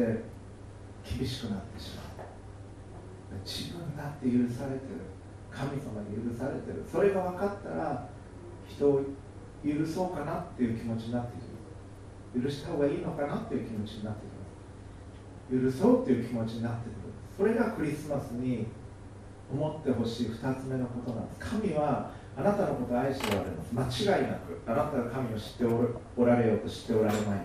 [1.05, 3.39] 厳しくなってしまう。
[3.45, 5.22] 自分だって許されてる。
[5.55, 6.83] 神様に許されてる。
[6.91, 8.09] それが分かったら
[8.67, 9.03] 人を
[9.65, 11.43] 許そうかなっていう気持ちになってきま
[12.41, 12.43] す。
[12.43, 14.25] 許した方がいいのかなっていう気持ちになってき
[15.61, 15.77] ます。
[15.79, 16.93] 許そうっていう気持ちになってくる。
[17.37, 18.67] それがクリスマスに
[19.53, 21.51] 思ってほしい2つ目のことなんです。
[21.51, 24.05] 神はあなたのことを愛しておられます。
[24.07, 24.59] 間違いなく。
[24.67, 25.65] あなたが神を知って
[26.17, 27.39] おられようと知っておられまい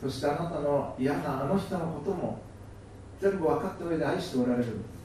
[0.00, 0.08] と。
[0.08, 2.38] そしてあなたの嫌なあの人のことも
[3.20, 4.96] 全部分かった上で愛しておられるんです。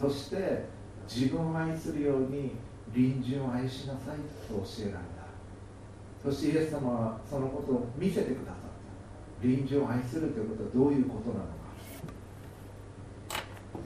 [0.00, 0.64] そして
[1.12, 2.52] 自分を愛するように
[2.94, 4.16] 隣人を愛しなさい
[4.48, 6.30] と教えられた。
[6.30, 9.42] そしてイエス様はそのことを見せてくださった。
[9.42, 11.50] 隣人を愛するということはどういうことなのか。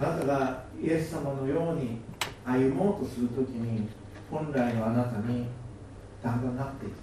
[0.00, 2.00] あなたがイエス様のように
[2.44, 3.88] 歩もうとするときに
[4.30, 5.46] 本来のあなたに
[6.22, 6.98] だんだんなっていきま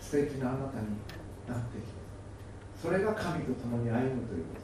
[0.00, 0.88] す素敵なあなたに
[1.48, 1.92] なっていきま
[2.78, 4.54] すそれが神と共に歩むというこ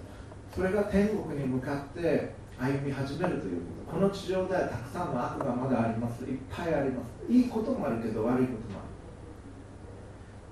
[0.53, 0.57] と。
[0.57, 3.96] それが天国に向かって歩み始めるということ。
[3.96, 6.24] この地上ではたくさんの悪がまだあります。
[6.24, 7.32] いっぱいあります。
[7.32, 8.92] いいこともあるけど悪いこともある。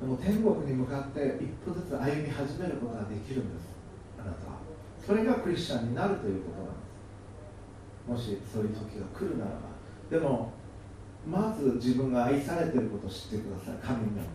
[0.00, 3.68] でも天国に向かって一歩ずつ歩み始めることができるんです。
[4.18, 4.56] あなたは。
[5.04, 8.32] それがクリスチャンになるということなんです。
[8.32, 9.68] もしそういう時が来るならば。
[10.08, 10.52] でも
[11.28, 13.74] まず自分が愛されてることを知ってください。
[13.84, 14.32] 神によって。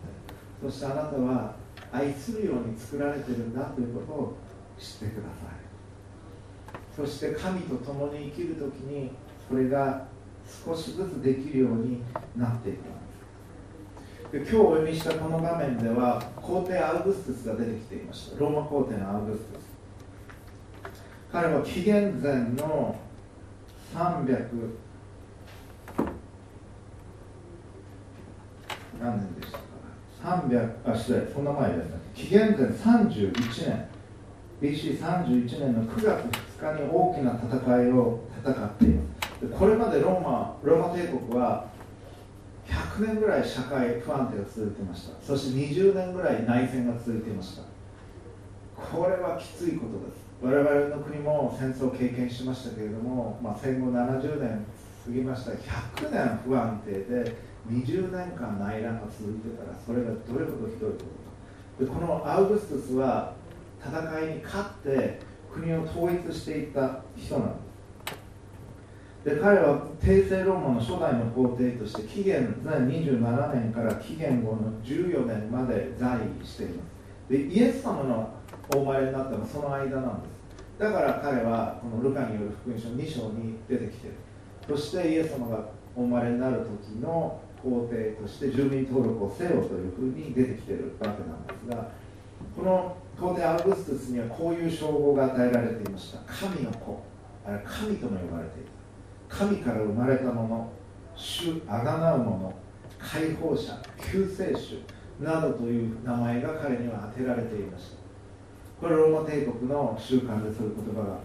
[0.62, 1.56] そしてあなたは
[1.90, 4.36] 愛するように作られてるんだということを
[4.78, 5.63] 知ってください。
[6.94, 9.10] そして神と共に生きる時に
[9.48, 10.06] これが
[10.64, 12.02] 少しずつできるように
[12.36, 12.78] なっていく。
[14.32, 18.38] で今日お読みしたこの場面では皇帝アウグストゥスが出てきていました。
[18.38, 19.64] ローマ皇帝のアウグストゥス。
[21.32, 22.96] 彼は紀元前の
[23.94, 24.48] 300
[29.00, 29.64] 何年でしたか
[30.22, 31.96] 300あ失礼そんな前ですね。
[32.14, 33.32] 紀元前31
[33.66, 33.88] 年。
[34.62, 39.40] BC31 年の9月日に大きな戦いを戦っています。
[39.40, 41.66] でこれまでローマローマ帝国は
[42.66, 45.14] 100年ぐらい社会不安定が続いていました。
[45.22, 47.62] そして20年ぐらい内戦が続いていました。
[48.76, 50.24] これはきついことです。
[50.42, 54.64] 我々の国も戦争を経験しましたけれども、まあ、戦後70年
[55.04, 55.52] 過ぎました。
[55.52, 57.36] 100年不安定で
[57.70, 61.14] 20年間内乱が続いてたらそれがどれほどひどいことか。
[61.80, 63.34] でこのアウグストゥスは
[63.80, 65.20] 戦いに勝って
[65.54, 67.64] 国を統一していった人なんです
[69.24, 77.30] で彼は帝政ローマの初代の皇帝として紀元前27年から紀元後の14年まで在位しています。
[77.30, 78.34] でイエス様の
[78.74, 80.78] お生まれになったのはその間なんです。
[80.78, 84.14] だから彼はこのルカによる福音書2章に出てきてる。
[84.68, 91.90] そしてイエス様がお生まれになる時の皇帝として住民登録をせよというふうに出てきてるわけなんですが
[92.54, 96.18] この皇帝アウグストゥスにはこういう称号が与えられていました。
[96.26, 97.02] 神の子。
[97.46, 98.62] あれ神とも呼ばれてい
[99.28, 100.72] た神から生まれたもの。
[101.14, 102.54] 主あがなうもの。
[102.98, 104.78] 解放者救世主
[105.20, 107.96] などという名前が彼には当てられていました。
[108.80, 111.18] これローマ帝国の習慣でそういう言葉が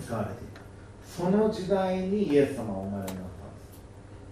[0.00, 0.60] 使われていた。
[1.04, 3.26] その時代にイエス様はお生まれになっ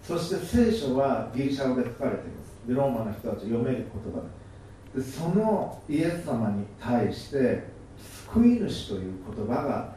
[0.05, 0.28] たんです。
[0.28, 2.68] そして聖書はギリシャ語で書かれています。
[2.68, 4.43] でローマの人たち読める言葉で
[5.03, 7.64] そのイエス様に対して
[8.32, 9.95] 救い主という言葉が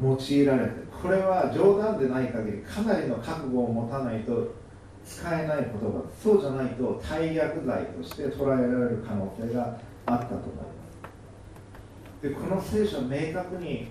[0.00, 0.72] 用いられて
[1.02, 4.54] これは冗談でない限りかなりの覚悟を持たないと
[5.04, 10.64] 使えない言葉そうじゃないと大逆罪として捉えられる可能性があったと思いま
[12.20, 12.22] す。
[12.22, 13.88] でこの聖書は明確に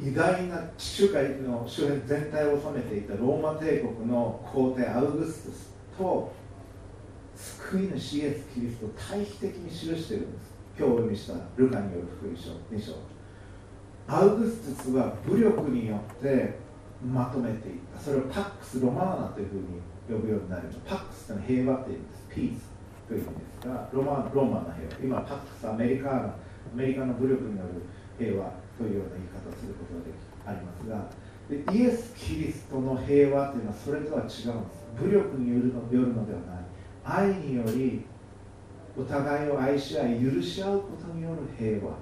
[0.00, 6.32] 偉大な地中海の周辺全体を治めていたローマ帝国の皇帝アウグストスと
[7.36, 12.98] 救い主イエス・キリストを対比的に記しているんです今日お読みしたルカによる福音書2章
[14.08, 16.58] アウグストゥスは武力によって
[17.04, 19.64] まとめていったそれをパックス・ロマーナというふうに
[20.10, 20.96] 呼ぶようになりました。
[20.96, 22.72] パックスというのは平和という意味ですピース
[23.08, 26.34] という意味ですがロマローマの平和今パックスアメリカア
[26.74, 27.82] メリカの武力による
[28.18, 30.16] 平和というような言い方をすることができ
[30.46, 31.10] ありますが
[31.48, 34.82] でイエス・キリストの平和というのはそれとは違うんです。
[34.98, 36.71] 武力によるのよるのではない
[37.04, 38.04] 愛により
[38.96, 41.94] お互いを愛し合い許し合うことによる平和。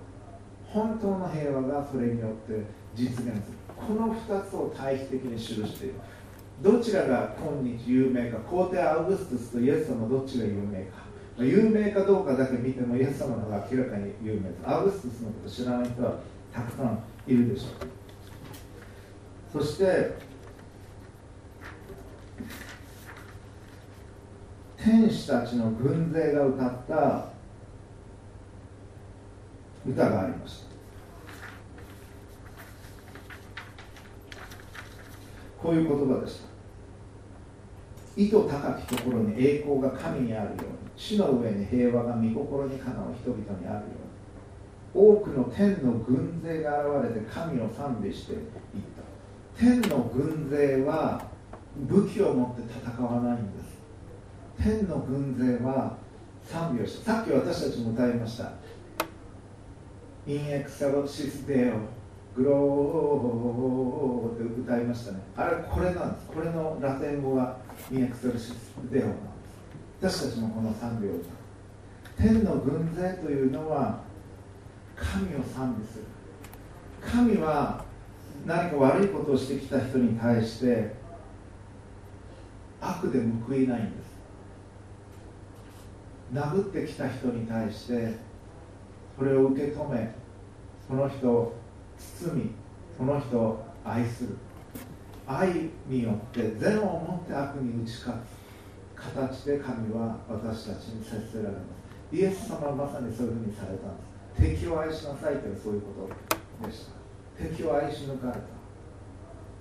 [0.66, 3.34] 本当の平和がそれによって実現する。
[3.76, 5.94] この2つを対比的に記している。
[6.62, 11.10] どちらが今日有名か皇帝アウグストゥスとイエス様どっちが有名か。
[11.38, 16.18] 有名かどうかだけ見てもイエス様の方が明らかに有名ですアウグストゥスのこと知らない人は
[16.52, 17.68] たくさんいるでしょ
[19.58, 19.62] う。
[19.62, 20.29] そして
[24.82, 27.28] 天使たちの軍勢が歌った
[29.86, 30.70] 歌がありました。
[35.62, 36.48] こういう言葉でした。
[38.16, 40.66] 意図高きところに栄光が神にあるように
[40.96, 43.82] 地の上に平和が御心にかなう人々にあるよ
[44.94, 48.40] うに多くの天の軍勢が現れて神を賛美していっ
[48.96, 49.58] た。
[49.58, 51.28] 天の軍勢は
[51.76, 53.59] 武器を持って戦わないんです。
[54.62, 55.96] 天の軍勢は
[56.44, 58.52] 賛美をしたさっき私たちも歌いました。
[60.26, 61.76] インエクサロシスデオ
[62.36, 65.20] グローって歌いましたね。
[65.34, 66.26] あれこれなんです。
[66.26, 67.56] これのラテン語は
[67.90, 69.14] ミエクセルシスデオなん
[70.02, 70.20] です。
[70.20, 71.30] 私たちもこの賛美を歌う
[72.18, 74.00] 天の軍勢というのは
[74.94, 76.04] 神を賛美する。
[77.00, 77.82] 神は
[78.44, 80.94] 何か悪いことをしてきた人に対して
[82.80, 83.99] 悪で報いないんです。
[86.32, 88.14] 殴ってきた人に対して
[89.18, 90.14] それを受け止め
[90.86, 91.56] その人を
[91.98, 92.50] 包み
[92.96, 94.36] その人を愛する。
[95.26, 98.40] 愛によって善をもって悪に打ち勝つ。
[99.00, 101.60] 形で神は私たちに接せられま
[102.10, 102.14] す。
[102.14, 103.96] イエス様はまさにそういうふうにされたん
[104.50, 104.60] です。
[104.60, 106.06] 敵を愛しなさいというそういうこ
[106.60, 106.92] とでした。
[107.42, 108.40] 敵を愛し抜かれた。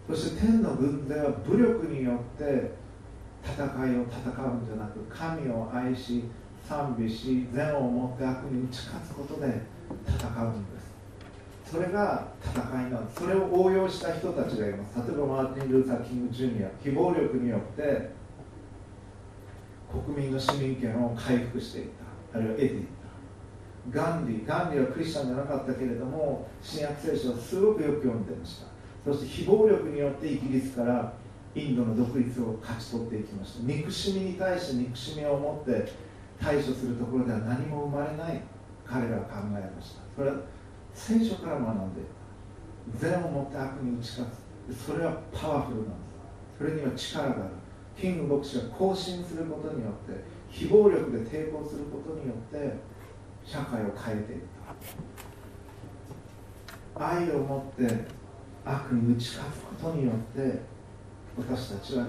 [0.09, 2.71] そして天の軍勢は武力によって
[3.43, 6.23] 戦いを戦うんじゃなく神を愛し
[6.69, 9.61] 賛美し善をもって悪に打ち勝つことで
[10.07, 11.71] 戦うんです。
[11.71, 13.21] それが戦いなんです。
[13.23, 14.99] それを応用した人たちがいます。
[14.99, 18.11] 例えばマーティン・ルーサー・キング・ジュニア非暴力によって
[20.05, 21.87] 国民の市民権を回復していっ
[22.31, 22.37] た。
[22.37, 22.85] あるいは得ていっ
[23.91, 23.99] た。
[23.99, 28.67] ガンディガンディはクリスチャンじゃなかったけれども新約聖書をすごくよく読んでました。
[29.11, 31.13] そして非暴力によってイギリスから
[31.55, 33.63] インドの独立を勝ち取っていきました。
[33.63, 36.08] 憎しみに対して憎しみを持って
[36.41, 38.41] 対処するところでは何も生まれない
[38.85, 40.01] 彼らは考えました。
[40.15, 40.37] それは
[40.93, 42.01] 聖書から学んで
[42.97, 44.27] 善を持って悪に打ち勝
[44.69, 44.85] つ。
[44.85, 46.57] それはパワフルなんです。
[46.57, 47.53] それには力がある。
[47.99, 52.77] キング牧師が行進することによって非暴力で抵抗することによって
[53.45, 54.39] 社会を変えていっ
[56.95, 57.05] た。
[57.05, 58.05] 愛を持って
[58.65, 60.61] 悪に打ち勝つことによって
[61.37, 62.05] 私たちは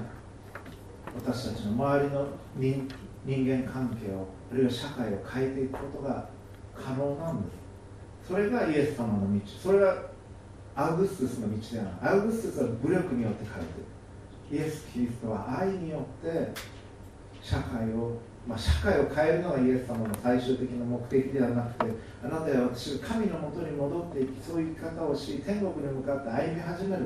[1.14, 2.89] 私たちの周りの人
[3.25, 6.29] 人間関係をあるいは社会を変えていくことが
[6.75, 7.49] 可能なんで
[8.25, 8.29] す。
[8.29, 9.41] それがイエス様の道。
[9.47, 10.11] それは
[10.75, 11.95] アウグストゥスの道ではない。
[12.03, 13.45] アウグストゥスは武力によって
[14.51, 16.53] 変えてイエス・キリストは愛によって
[17.43, 21.93] 社会を、まあ、社会を変えるのがイエス様の最終的な目的ではなくて
[22.25, 27.03] あなたや私が神のもとに戻っていきそういう生き方をし天国に向かって歩み始める。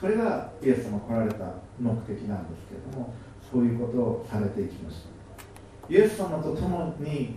[0.00, 1.44] それがイエス様来られた
[1.78, 3.12] 目的なんですけれども
[3.52, 5.19] そういうことをされていきました。
[5.90, 7.34] イエス様と共に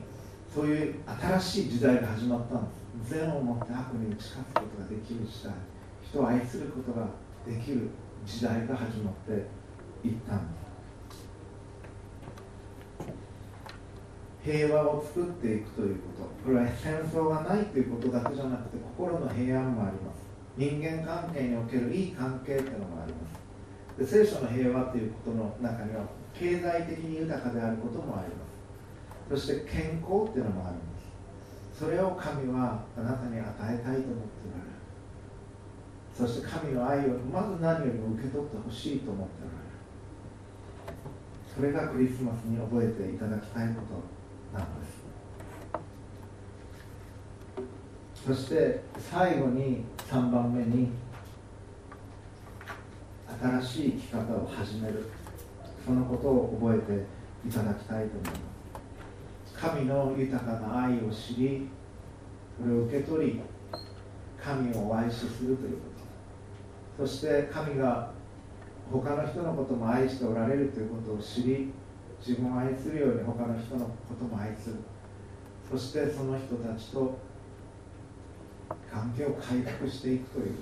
[0.54, 5.54] そういう新しい時代が始まったんです善を持って悪に打ち勝つことができる時代。
[6.08, 7.08] 人を愛することが
[7.47, 7.89] できる
[8.24, 9.32] 時代が始まって
[10.08, 11.24] いったんです
[14.43, 16.01] 平和を作っていくというこ
[16.45, 16.45] と。
[16.45, 20.22] これは戦争がないということだけじゃなくて心の平安もあります。
[20.56, 23.42] 人間関係におけるいい関係っていうのもあります。
[23.97, 29.45] で聖書の平和ということの中には経済的に豊かであることもあります。
[29.45, 30.83] そして健康っていうのもあるんで
[31.73, 31.79] す。
[31.79, 34.03] それを神はあなたに与えたいと思って
[34.49, 34.73] おられる。
[36.15, 39.63] そして神の愛をまず何よりも受け取ってほしいと思っておられる。
[41.55, 45.03] それがクリスマスに覚えていただきたいことなのです。
[48.25, 48.81] そして
[49.11, 50.89] 最後に3番目に
[53.43, 55.03] 新しい生き方を始める。
[55.85, 57.05] そのことを覚えて
[57.45, 58.35] いただきたいと思いま
[59.45, 59.53] す。
[59.53, 61.67] 神の豊かな愛を知り
[62.57, 63.41] それを受け取り
[64.41, 65.77] 神をお愛しするというこ
[66.97, 67.05] と。
[67.05, 68.11] そして神が
[68.89, 71.73] 他の人のことも愛しておられるということを知り
[72.25, 74.75] 自分を愛するように他の人のことも愛する。
[75.69, 77.19] そしてその人たちと
[78.89, 80.55] 関係を回復していくという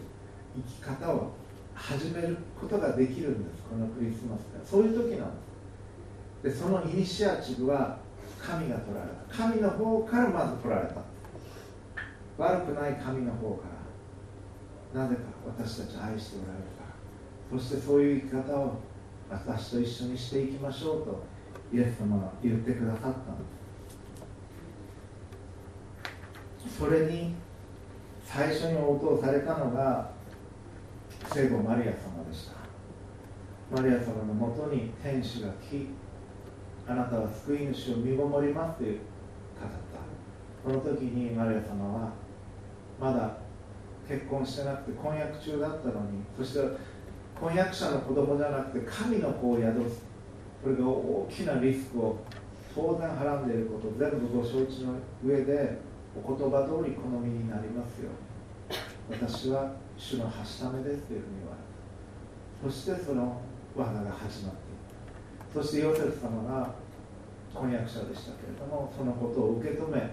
[0.55, 1.40] 生き方を
[1.75, 5.31] 始めることができるんですこのクリスマスでそういう時なん
[6.43, 6.59] です。
[6.59, 7.97] でそのイニシアチブは
[8.39, 9.37] 神が取られた。
[9.37, 10.95] 神の方からまず取られた。
[12.37, 13.63] 悪くない神の方か
[14.93, 15.03] ら。
[15.03, 16.83] なぜか私たち愛しておられるか
[17.53, 17.59] ら。
[17.59, 18.79] そしてそういう生き方を
[19.29, 21.23] 私と一緒にしていきましょうと
[21.73, 23.15] イエス様は言ってくださったんで
[26.69, 26.77] す。
[26.77, 27.35] それに
[28.25, 30.11] 最初に応答されたのが
[31.33, 32.55] 聖母マリア様でした。
[33.73, 35.87] マリア様のもとに天使が来
[36.85, 39.69] あなたは救い主を身ごもりますという語っ
[40.73, 40.81] た。
[40.81, 42.11] この時にマリア様は
[42.99, 43.37] まだ
[44.09, 46.59] 結婚してなくて婚約中だったのにそして
[47.39, 50.03] 婚約者の子供じゃなくて神の子を宿す。
[50.61, 52.19] これが大きなリスクを
[52.75, 55.77] 当然はらんでいること全部ご承知の上で
[56.13, 58.09] お言葉通り好みになりますよ。
[59.09, 59.71] 私は
[60.01, 63.39] 主のはしためですというふうに言われたそしてその
[63.77, 64.81] 罠が始まっていっ
[65.53, 66.73] たそしてヨセフ様が
[67.53, 70.09] 婚約者でしたけれどもそのことを受け止め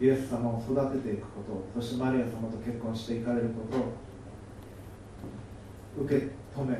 [0.00, 1.42] イエス様を育てていくこ
[1.74, 3.76] とそしてマリア様と結婚していかれること
[6.00, 6.26] を受け
[6.56, 6.76] 止め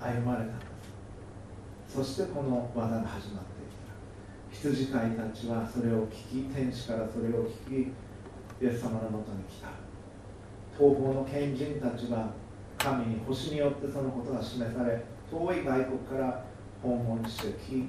[0.00, 0.74] 歩まれた。
[1.94, 3.94] そしてこの技が始まっていった
[4.50, 7.92] 羊飼いたちはそれを聞き天使からそれを聞き
[8.60, 9.83] イエス様のもとに来た。
[10.76, 12.32] 東方の賢人たちは
[12.78, 16.44] 神に星によってそのことが示され遠い外国から
[16.82, 17.88] 訪問してき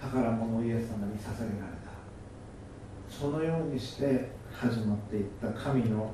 [0.00, 1.86] 宝物をイエス様に捧げられた。
[3.08, 6.12] そのようにして始まっていった神の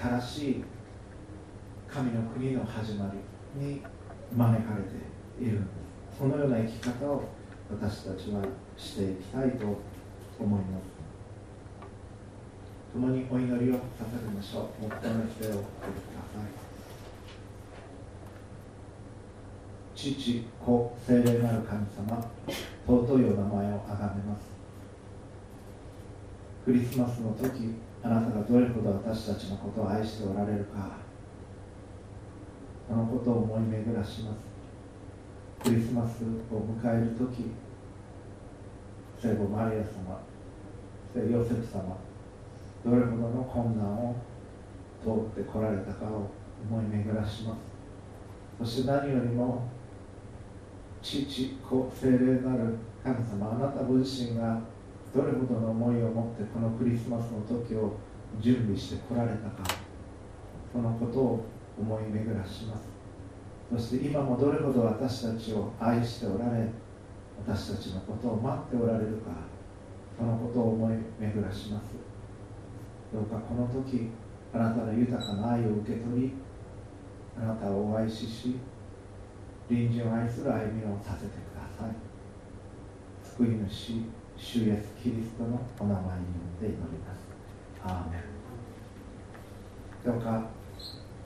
[0.00, 0.64] 新しい
[1.88, 3.12] 神の国の始ま
[3.58, 3.80] りに
[4.36, 5.62] 招かれている。
[6.16, 7.24] そのような生き方を
[7.70, 8.42] 私たちは
[8.76, 9.66] していきたいと
[10.38, 10.93] 思います。
[12.94, 13.78] 共にお祈りを捧
[14.24, 14.82] げましょう。
[14.84, 16.46] 黙祷の手をお送りください。
[19.96, 22.30] 父子聖霊なる神様
[22.86, 24.46] 尊いお名前をあがめます。
[26.64, 27.74] クリスマスの時
[28.04, 30.96] あなたがどれほど私たちのことを愛しておられるか
[32.88, 35.68] このことを思い巡らします。
[35.68, 36.26] クリスマスを
[36.80, 37.50] 迎える時
[39.20, 40.20] 聖母マリア様
[41.12, 41.96] 聖ヨセフ様
[42.84, 44.14] どれほどの困難を
[45.02, 46.30] 通ってこられたかを
[46.70, 47.74] 思い巡らします。
[48.58, 49.68] そして何よりも
[51.02, 54.60] 父子精霊なる神様あなたご自身が
[55.14, 57.96] どれほどの思いを持ってこのクリスマスの時を
[58.40, 59.78] 準備してこられたか
[60.72, 61.44] そのことを
[61.78, 62.88] 思い巡らします
[63.70, 66.68] そして今もどれほど私たちを愛しておられ
[67.46, 69.30] 私たちのことを待っておられるか
[70.18, 72.03] そのことを思い巡らします。
[73.14, 74.10] どうかこの時
[74.52, 76.32] あなたの豊かな愛を受け取り
[77.38, 78.56] あなたをお愛しし
[79.68, 81.94] 隣人を愛する歩みをさせてください。
[83.22, 84.02] 救い主
[84.36, 87.22] 主イエスキリストのお名前によって祈ります。
[87.86, 88.20] アーメン。
[90.04, 90.50] どうか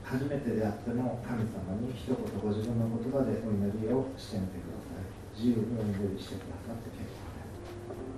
[0.03, 5.09] 初めてであっても神様に一言ご自分の言葉でお祈りをしてみてください。
[5.35, 7.18] 自由にお祈りしてくださって結構